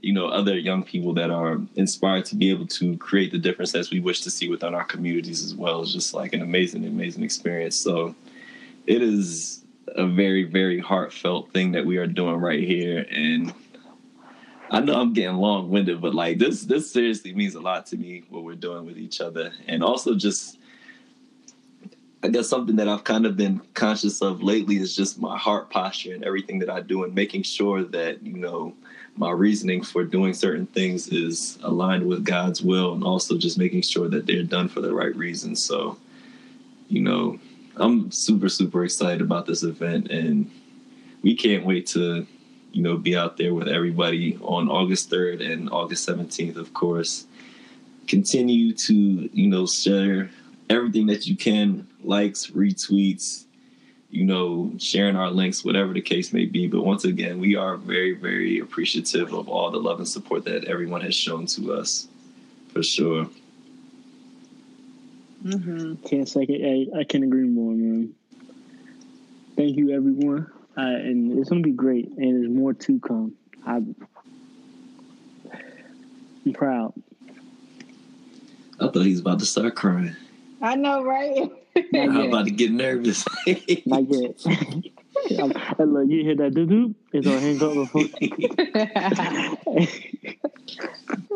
you 0.00 0.12
know 0.12 0.28
other 0.28 0.56
young 0.56 0.82
people 0.82 1.12
that 1.14 1.30
are 1.30 1.60
inspired 1.74 2.24
to 2.26 2.36
be 2.36 2.50
able 2.50 2.66
to 2.66 2.96
create 2.98 3.32
the 3.32 3.38
difference 3.38 3.74
as 3.74 3.90
we 3.90 4.00
wish 4.00 4.20
to 4.20 4.30
see 4.30 4.48
within 4.48 4.74
our 4.74 4.84
communities 4.84 5.42
as 5.44 5.54
well 5.54 5.82
is 5.82 5.92
just 5.92 6.14
like 6.14 6.32
an 6.32 6.40
amazing 6.40 6.84
amazing 6.84 7.24
experience 7.24 7.74
so 7.74 8.14
it 8.86 9.02
is 9.02 9.64
a 9.96 10.06
very 10.06 10.44
very 10.44 10.78
heartfelt 10.78 11.52
thing 11.52 11.72
that 11.72 11.84
we 11.84 11.96
are 11.96 12.06
doing 12.06 12.36
right 12.36 12.62
here 12.62 13.06
and 13.10 13.52
I 14.70 14.80
know 14.80 15.00
I'm 15.00 15.12
getting 15.12 15.36
long 15.36 15.70
winded, 15.70 16.00
but 16.00 16.14
like 16.14 16.38
this 16.38 16.62
this 16.62 16.90
seriously 16.90 17.34
means 17.34 17.54
a 17.54 17.60
lot 17.60 17.86
to 17.86 17.96
me 17.96 18.24
what 18.28 18.44
we're 18.44 18.54
doing 18.54 18.84
with 18.84 18.98
each 18.98 19.20
other, 19.20 19.52
and 19.66 19.82
also 19.82 20.14
just 20.14 20.58
I 22.22 22.28
guess 22.28 22.48
something 22.48 22.76
that 22.76 22.88
I've 22.88 23.04
kind 23.04 23.26
of 23.26 23.36
been 23.36 23.60
conscious 23.74 24.20
of 24.20 24.42
lately 24.42 24.76
is 24.76 24.94
just 24.94 25.20
my 25.20 25.38
heart 25.38 25.70
posture 25.70 26.14
and 26.14 26.24
everything 26.24 26.58
that 26.58 26.70
I 26.70 26.80
do, 26.80 27.04
and 27.04 27.14
making 27.14 27.44
sure 27.44 27.82
that 27.84 28.22
you 28.22 28.36
know 28.36 28.74
my 29.16 29.30
reasoning 29.30 29.82
for 29.82 30.04
doing 30.04 30.34
certain 30.34 30.66
things 30.66 31.08
is 31.08 31.58
aligned 31.62 32.06
with 32.06 32.24
God's 32.24 32.62
will, 32.62 32.92
and 32.92 33.04
also 33.04 33.38
just 33.38 33.58
making 33.58 33.82
sure 33.82 34.08
that 34.08 34.26
they're 34.26 34.42
done 34.42 34.68
for 34.68 34.80
the 34.80 34.92
right 34.92 35.14
reasons. 35.16 35.64
So, 35.64 35.96
you 36.88 37.00
know, 37.00 37.38
I'm 37.76 38.10
super 38.10 38.50
super 38.50 38.84
excited 38.84 39.22
about 39.22 39.46
this 39.46 39.62
event, 39.62 40.10
and 40.10 40.50
we 41.22 41.34
can't 41.34 41.64
wait 41.64 41.86
to 41.88 42.26
you 42.72 42.82
know, 42.82 42.96
be 42.96 43.16
out 43.16 43.36
there 43.36 43.54
with 43.54 43.68
everybody 43.68 44.38
on 44.42 44.68
August 44.68 45.10
3rd 45.10 45.50
and 45.50 45.70
August 45.70 46.08
17th, 46.08 46.56
of 46.56 46.74
course. 46.74 47.26
Continue 48.06 48.72
to, 48.72 48.94
you 48.94 49.48
know, 49.48 49.66
share 49.66 50.30
everything 50.70 51.06
that 51.06 51.26
you 51.26 51.36
can, 51.36 51.86
likes, 52.02 52.48
retweets, 52.48 53.44
you 54.10 54.24
know, 54.24 54.72
sharing 54.78 55.16
our 55.16 55.30
links, 55.30 55.64
whatever 55.64 55.92
the 55.92 56.00
case 56.00 56.32
may 56.32 56.46
be. 56.46 56.66
But 56.66 56.84
once 56.84 57.04
again, 57.04 57.38
we 57.38 57.56
are 57.56 57.76
very, 57.76 58.14
very 58.14 58.60
appreciative 58.60 59.32
of 59.34 59.48
all 59.48 59.70
the 59.70 59.78
love 59.78 59.98
and 59.98 60.08
support 60.08 60.44
that 60.44 60.64
everyone 60.64 61.02
has 61.02 61.14
shown 61.14 61.46
to 61.46 61.74
us, 61.74 62.08
for 62.72 62.82
sure. 62.82 63.28
Mm-hmm. 65.44 66.06
Can't 66.06 66.28
second. 66.28 66.90
I, 66.94 67.00
I 67.00 67.04
can 67.04 67.22
agree 67.22 67.46
more, 67.46 67.72
man. 67.72 68.14
Thank 69.56 69.76
you, 69.76 69.90
everyone 69.92 70.50
uh, 70.78 70.80
and 70.80 71.38
it's 71.38 71.48
gonna 71.48 71.60
be 71.60 71.72
great. 71.72 72.08
And 72.16 72.42
there's 72.42 72.50
more 72.50 72.72
to 72.72 73.00
come. 73.00 73.34
I, 73.66 73.82
I'm 76.46 76.52
proud. 76.54 76.94
I 78.80 78.86
thought 78.86 79.02
he 79.02 79.10
was 79.10 79.20
about 79.20 79.40
to 79.40 79.46
start 79.46 79.74
crying. 79.74 80.14
I 80.62 80.76
know, 80.76 81.02
right? 81.02 81.50
I'm 81.94 82.16
about 82.16 82.44
to 82.44 82.52
get 82.52 82.70
nervous. 82.70 83.24
Not 83.86 84.08
yet. 84.08 84.40
and 85.30 85.92
look, 85.92 86.08
you 86.08 86.22
hear 86.22 86.36
that 86.36 86.54
doo 86.54 86.66
doo? 86.66 86.94
It's 87.12 87.26
gonna 87.26 87.40
hang 87.40 87.60
up 87.60 87.74
before. 87.74 88.04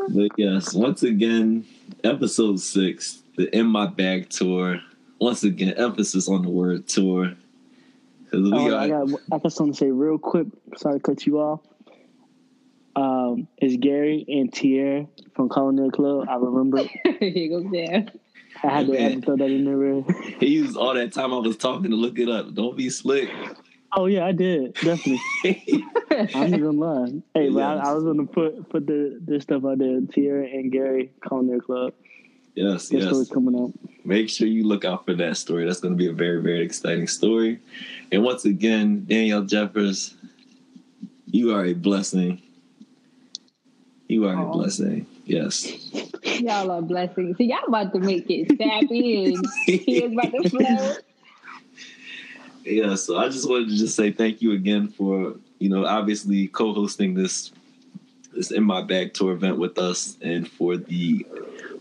but 0.09 0.31
yes, 0.39 0.73
once 0.73 1.03
again, 1.03 1.67
episode 2.05 2.61
six, 2.61 3.23
the 3.37 3.53
In 3.57 3.67
My 3.67 3.87
Bag 3.87 4.31
tour. 4.31 4.81
Once 5.21 5.43
again, 5.43 5.75
emphasis 5.75 6.29
on 6.29 6.43
the 6.43 6.49
word 6.49 6.87
tour. 6.87 7.35
Oh, 8.35 8.71
got, 8.71 8.81
I 8.81 8.89
got 8.89 9.09
I 9.31 9.39
got 9.39 9.53
something 9.53 9.73
to 9.73 9.79
say 9.79 9.91
real 9.91 10.19
quick. 10.19 10.47
Sorry 10.77 10.99
to 10.99 11.01
cut 11.01 11.27
you 11.27 11.39
off. 11.39 11.61
Um, 12.95 13.49
it's 13.59 13.77
Gary 13.77 14.25
and 14.29 14.53
Tier 14.53 15.07
from 15.35 15.49
Culinary 15.49 15.91
Club. 15.91 16.27
I 16.29 16.37
remember. 16.37 16.83
Here 17.21 17.49
goes 17.49 17.71
there. 17.73 18.07
I 18.63 18.69
had, 18.69 18.87
to, 18.87 18.99
I 18.99 19.01
had 19.01 19.13
to 19.15 19.21
throw 19.23 19.37
that 19.37 19.51
in 19.51 19.65
there. 19.65 20.15
he 20.39 20.47
used 20.47 20.77
all 20.79 20.95
that 20.95 21.13
time 21.13 21.33
I 21.33 21.39
was 21.39 21.57
talking 21.57 21.91
to 21.91 21.97
look 21.97 22.19
it 22.19 22.29
up. 22.29 22.55
Don't 22.55 22.77
be 22.77 22.91
slick. 22.91 23.31
Oh 23.95 24.07
yeah, 24.07 24.25
I 24.25 24.33
did 24.33 24.75
definitely. 24.75 25.21
I'm 26.11 26.51
not 26.51 26.59
even 26.59 26.79
lying. 26.79 27.23
Hey, 27.35 27.45
yes. 27.45 27.55
but 27.55 27.63
I, 27.63 27.91
I, 27.91 27.93
was 27.93 28.05
gonna 28.05 28.25
put 28.25 28.69
put 28.71 28.87
the 28.87 29.19
this 29.21 29.43
stuff 29.43 29.65
out 29.65 29.79
there. 29.79 30.01
Tier 30.13 30.43
and 30.43 30.73
Gary 30.73 31.13
Culinary 31.27 31.61
Club. 31.61 31.93
Yes, 32.55 32.93
yes. 32.93 33.05
Story's 33.05 33.29
coming 33.31 33.59
out. 33.59 33.73
Make 34.05 34.29
sure 34.29 34.47
you 34.47 34.65
look 34.65 34.85
out 34.85 35.07
for 35.07 35.15
that 35.15 35.37
story. 35.37 35.65
That's 35.65 35.81
going 35.81 35.95
to 35.95 35.99
be 35.99 36.09
a 36.09 36.13
very, 36.13 36.43
very 36.43 36.65
exciting 36.65 37.07
story. 37.07 37.61
And 38.11 38.23
once 38.23 38.45
again, 38.45 39.05
Danielle 39.07 39.45
Jeffers, 39.45 40.15
you 41.27 41.55
are 41.55 41.65
a 41.65 41.73
blessing. 41.73 42.43
You 44.09 44.29
are 44.29 44.35
Aww. 44.35 44.49
a 44.49 44.53
blessing. 44.53 45.07
Yes. 45.25 45.91
Y'all 46.41 46.71
are 46.71 46.83
blessings. 46.83 47.39
See, 47.39 47.45
y'all 47.45 47.65
about 47.67 47.93
to 47.95 48.01
make 48.01 48.27
it 48.29 48.49
sappy 48.59 49.35
and 49.35 49.47
tears 49.67 50.13
about 50.13 50.33
to 50.33 50.51
flow. 50.51 50.95
Yeah, 52.65 52.95
so 52.95 53.17
I 53.19 53.29
just 53.29 53.49
wanted 53.49 53.71
to 53.71 53.77
just 53.77 53.97
say 53.97 54.13
thank 54.13 54.41
you 54.41 54.53
again 54.53 54.87
for, 54.87 55.35
you 55.59 55.69
know, 55.69 55.85
obviously 55.85 56.47
co-hosting 56.47 57.13
this 57.15 57.51
this 58.33 58.53
in 58.53 58.63
my 58.63 58.81
bag 58.81 59.15
tour 59.15 59.33
event 59.33 59.59
with 59.59 59.79
us 59.79 60.17
and 60.23 60.49
for 60.49 60.77
the 60.77 61.27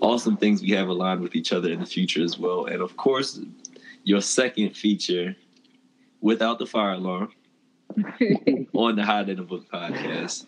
awesome 0.01 0.35
things 0.35 0.61
we 0.61 0.71
have 0.71 0.87
aligned 0.87 1.21
with 1.21 1.35
each 1.35 1.53
other 1.53 1.71
in 1.71 1.79
the 1.79 1.85
future 1.85 2.23
as 2.23 2.37
well. 2.37 2.65
And 2.65 2.81
of 2.81 2.97
course, 2.97 3.39
your 4.03 4.21
second 4.21 4.75
feature, 4.75 5.35
without 6.19 6.59
the 6.59 6.65
fire 6.65 6.93
alarm, 6.93 7.31
on 8.73 8.95
the 8.95 9.03
Hide 9.03 9.29
in 9.29 9.37
the 9.37 9.43
Book 9.43 9.69
podcast. 9.71 10.45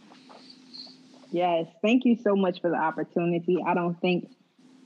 Yes, 1.31 1.67
thank 1.81 2.05
you 2.05 2.15
so 2.15 2.35
much 2.35 2.61
for 2.61 2.69
the 2.69 2.77
opportunity. 2.77 3.57
I 3.65 3.73
don't 3.73 3.99
think 3.99 4.29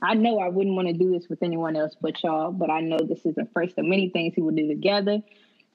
I 0.00 0.14
know 0.14 0.38
I 0.38 0.48
wouldn't 0.48 0.76
want 0.76 0.88
to 0.88 0.94
do 0.94 1.10
this 1.10 1.28
with 1.28 1.42
anyone 1.42 1.76
else 1.76 1.96
but 2.00 2.22
y'all, 2.22 2.52
but 2.52 2.70
I 2.70 2.80
know 2.80 2.98
this 2.98 3.24
is 3.24 3.34
the 3.34 3.48
first 3.52 3.78
of 3.78 3.84
many 3.84 4.10
things 4.10 4.34
we 4.36 4.42
will 4.42 4.54
do 4.54 4.68
together. 4.68 5.20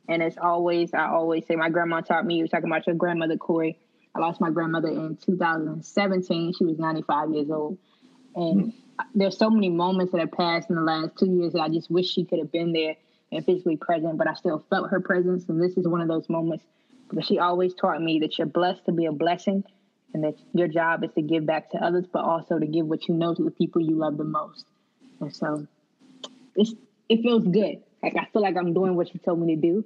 And 0.08 0.22
as 0.22 0.38
always, 0.38 0.94
I 0.94 1.08
always 1.08 1.46
say 1.46 1.56
my 1.56 1.70
grandma 1.70 2.02
taught 2.02 2.26
me, 2.26 2.36
you 2.36 2.44
were 2.44 2.48
talking 2.48 2.70
about 2.70 2.88
your 2.88 2.96
grandmother, 2.96 3.38
Corey. 3.38 3.78
I 4.16 4.20
lost 4.20 4.42
my 4.42 4.50
grandmother 4.50 4.90
in 4.90 5.18
2017. 5.18 6.54
She 6.54 6.66
was 6.66 6.78
95 6.78 7.32
years 7.32 7.50
old. 7.50 7.78
And 8.36 8.62
hmm. 8.62 8.70
There's 9.16 9.38
so 9.38 9.50
many 9.50 9.70
moments 9.70 10.12
that 10.12 10.20
have 10.20 10.32
passed 10.32 10.70
in 10.70 10.76
the 10.76 10.82
last 10.82 11.18
two 11.18 11.28
years 11.28 11.54
that 11.54 11.62
I 11.62 11.70
just 11.70 11.90
wish 11.90 12.12
she 12.12 12.26
could 12.26 12.40
have 12.40 12.52
been 12.52 12.74
there 12.74 12.96
and 13.32 13.46
physically 13.46 13.78
present, 13.78 14.18
but 14.18 14.28
I 14.28 14.34
still 14.34 14.64
felt 14.70 14.90
her 14.90 15.00
presence. 15.00 15.48
And 15.50 15.62
this 15.62 15.78
is 15.78 15.88
one 15.88 16.02
of 16.02 16.08
those 16.08 16.30
moments 16.30 16.64
because 17.10 17.26
she 17.26 17.40
always 17.40 17.74
taught 17.74 18.02
me 18.02 18.20
that 18.20 18.38
you're 18.38 18.48
blessed 18.48 18.86
to 18.86 18.92
be 18.92 19.06
a 19.06 19.12
blessing 19.12 19.64
and 20.14 20.24
that 20.24 20.36
your 20.54 20.68
job 20.68 21.04
is 21.04 21.12
to 21.16 21.22
give 21.22 21.46
back 21.46 21.72
to 21.72 21.78
others, 21.78 22.06
but 22.12 22.24
also 22.24 22.60
to 22.60 22.66
give 22.66 22.86
what 22.86 23.08
you 23.08 23.16
know 23.16 23.34
to 23.34 23.44
the 23.44 23.52
people 23.52 23.82
you 23.82 23.96
love 23.96 24.18
the 24.18 24.24
most. 24.24 24.66
And 25.20 25.36
so 25.36 25.68
it's 26.56 26.74
it 27.10 27.22
feels 27.22 27.46
good. 27.46 27.82
Like 28.02 28.16
I 28.18 28.26
feel 28.32 28.42
like 28.42 28.58
I'm 28.58 28.74
doing 28.74 28.96
what 28.96 29.10
she 29.10 29.18
told 29.18 29.40
me 29.40 29.56
to 29.56 29.62
do. 29.62 29.86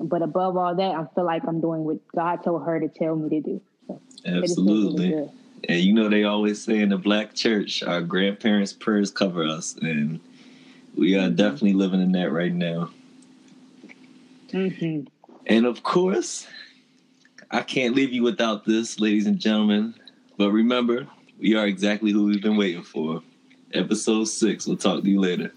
But 0.00 0.22
above 0.22 0.56
all 0.56 0.74
that, 0.76 0.94
I 0.94 1.04
feel 1.14 1.24
like 1.24 1.42
I'm 1.46 1.60
doing 1.60 1.84
what 1.84 1.98
God 2.14 2.44
told 2.44 2.64
her 2.64 2.78
to 2.78 2.88
tell 2.88 3.16
me 3.16 3.28
to 3.30 3.40
do. 3.40 3.60
So 3.86 4.00
Absolutely. 4.24 5.28
And 5.68 5.80
you 5.80 5.92
know 5.92 6.08
they 6.08 6.24
always 6.24 6.62
say 6.62 6.80
in 6.80 6.90
the 6.90 6.98
black 6.98 7.34
church, 7.34 7.82
our 7.82 8.00
grandparents' 8.00 8.72
prayers 8.72 9.10
cover 9.10 9.44
us, 9.44 9.76
and 9.80 10.20
we 10.94 11.16
are 11.16 11.30
definitely 11.30 11.72
living 11.74 12.00
in 12.00 12.12
that 12.12 12.30
right 12.30 12.52
now. 12.52 12.90
Mm-hmm. 14.50 15.06
And 15.46 15.66
of 15.66 15.82
course, 15.82 16.46
I 17.50 17.62
can't 17.62 17.94
leave 17.94 18.12
you 18.12 18.22
without 18.22 18.64
this, 18.64 19.00
ladies 19.00 19.26
and 19.26 19.38
gentlemen. 19.38 19.94
But 20.36 20.52
remember, 20.52 21.06
we 21.38 21.54
are 21.54 21.66
exactly 21.66 22.12
who 22.12 22.24
we've 22.26 22.42
been 22.42 22.56
waiting 22.56 22.82
for. 22.82 23.22
Episode 23.74 24.24
six. 24.24 24.66
We'll 24.66 24.76
talk 24.76 25.02
to 25.02 25.10
you 25.10 25.20
later. 25.20 25.52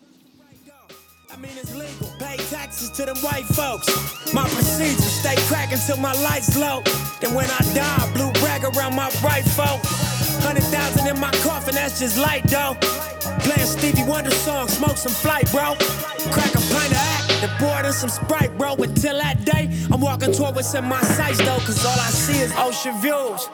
I 1.31 1.37
mean, 1.37 1.51
it's 1.55 1.73
legal. 1.73 2.11
Pay 2.19 2.37
taxes 2.49 2.89
to 2.91 3.05
them 3.05 3.15
white 3.17 3.45
folks. 3.45 3.87
My 4.33 4.43
procedure, 4.49 5.01
stay 5.01 5.35
cracking 5.47 5.77
till 5.85 5.97
my 5.97 6.13
lights 6.23 6.57
low. 6.57 6.81
Then 7.21 7.33
when 7.33 7.49
I 7.49 7.59
die, 7.73 8.11
blue 8.13 8.31
rag 8.43 8.63
around 8.65 8.95
my 8.95 9.09
right 9.23 9.43
folk. 9.43 9.79
Hundred 10.43 10.63
thousand 10.65 11.07
in 11.07 11.19
my 11.19 11.31
coffin, 11.43 11.75
that's 11.75 11.99
just 11.99 12.17
light 12.17 12.43
though. 12.45 12.75
Playing 13.45 13.67
Stevie 13.67 14.03
Wonder 14.03 14.31
song, 14.31 14.67
smoke 14.67 14.97
some 14.97 15.13
flight, 15.13 15.49
bro. 15.51 15.75
Crack 16.31 16.53
a 16.53 16.61
pint 16.73 16.91
of 16.91 16.99
act, 16.99 17.27
the 17.41 17.49
board 17.59 17.85
and 17.85 17.93
some 17.93 18.09
sprite, 18.09 18.57
bro. 18.57 18.75
Until 18.75 19.17
that 19.17 19.45
day, 19.45 19.69
I'm 19.89 20.01
walking 20.01 20.33
toward 20.33 20.55
what's 20.55 20.73
in 20.73 20.83
my 20.83 21.01
sights 21.01 21.37
though, 21.37 21.59
cause 21.59 21.85
all 21.85 21.93
I 21.93 22.09
see 22.09 22.39
is 22.39 22.51
ocean 22.57 22.99
views. 22.99 23.47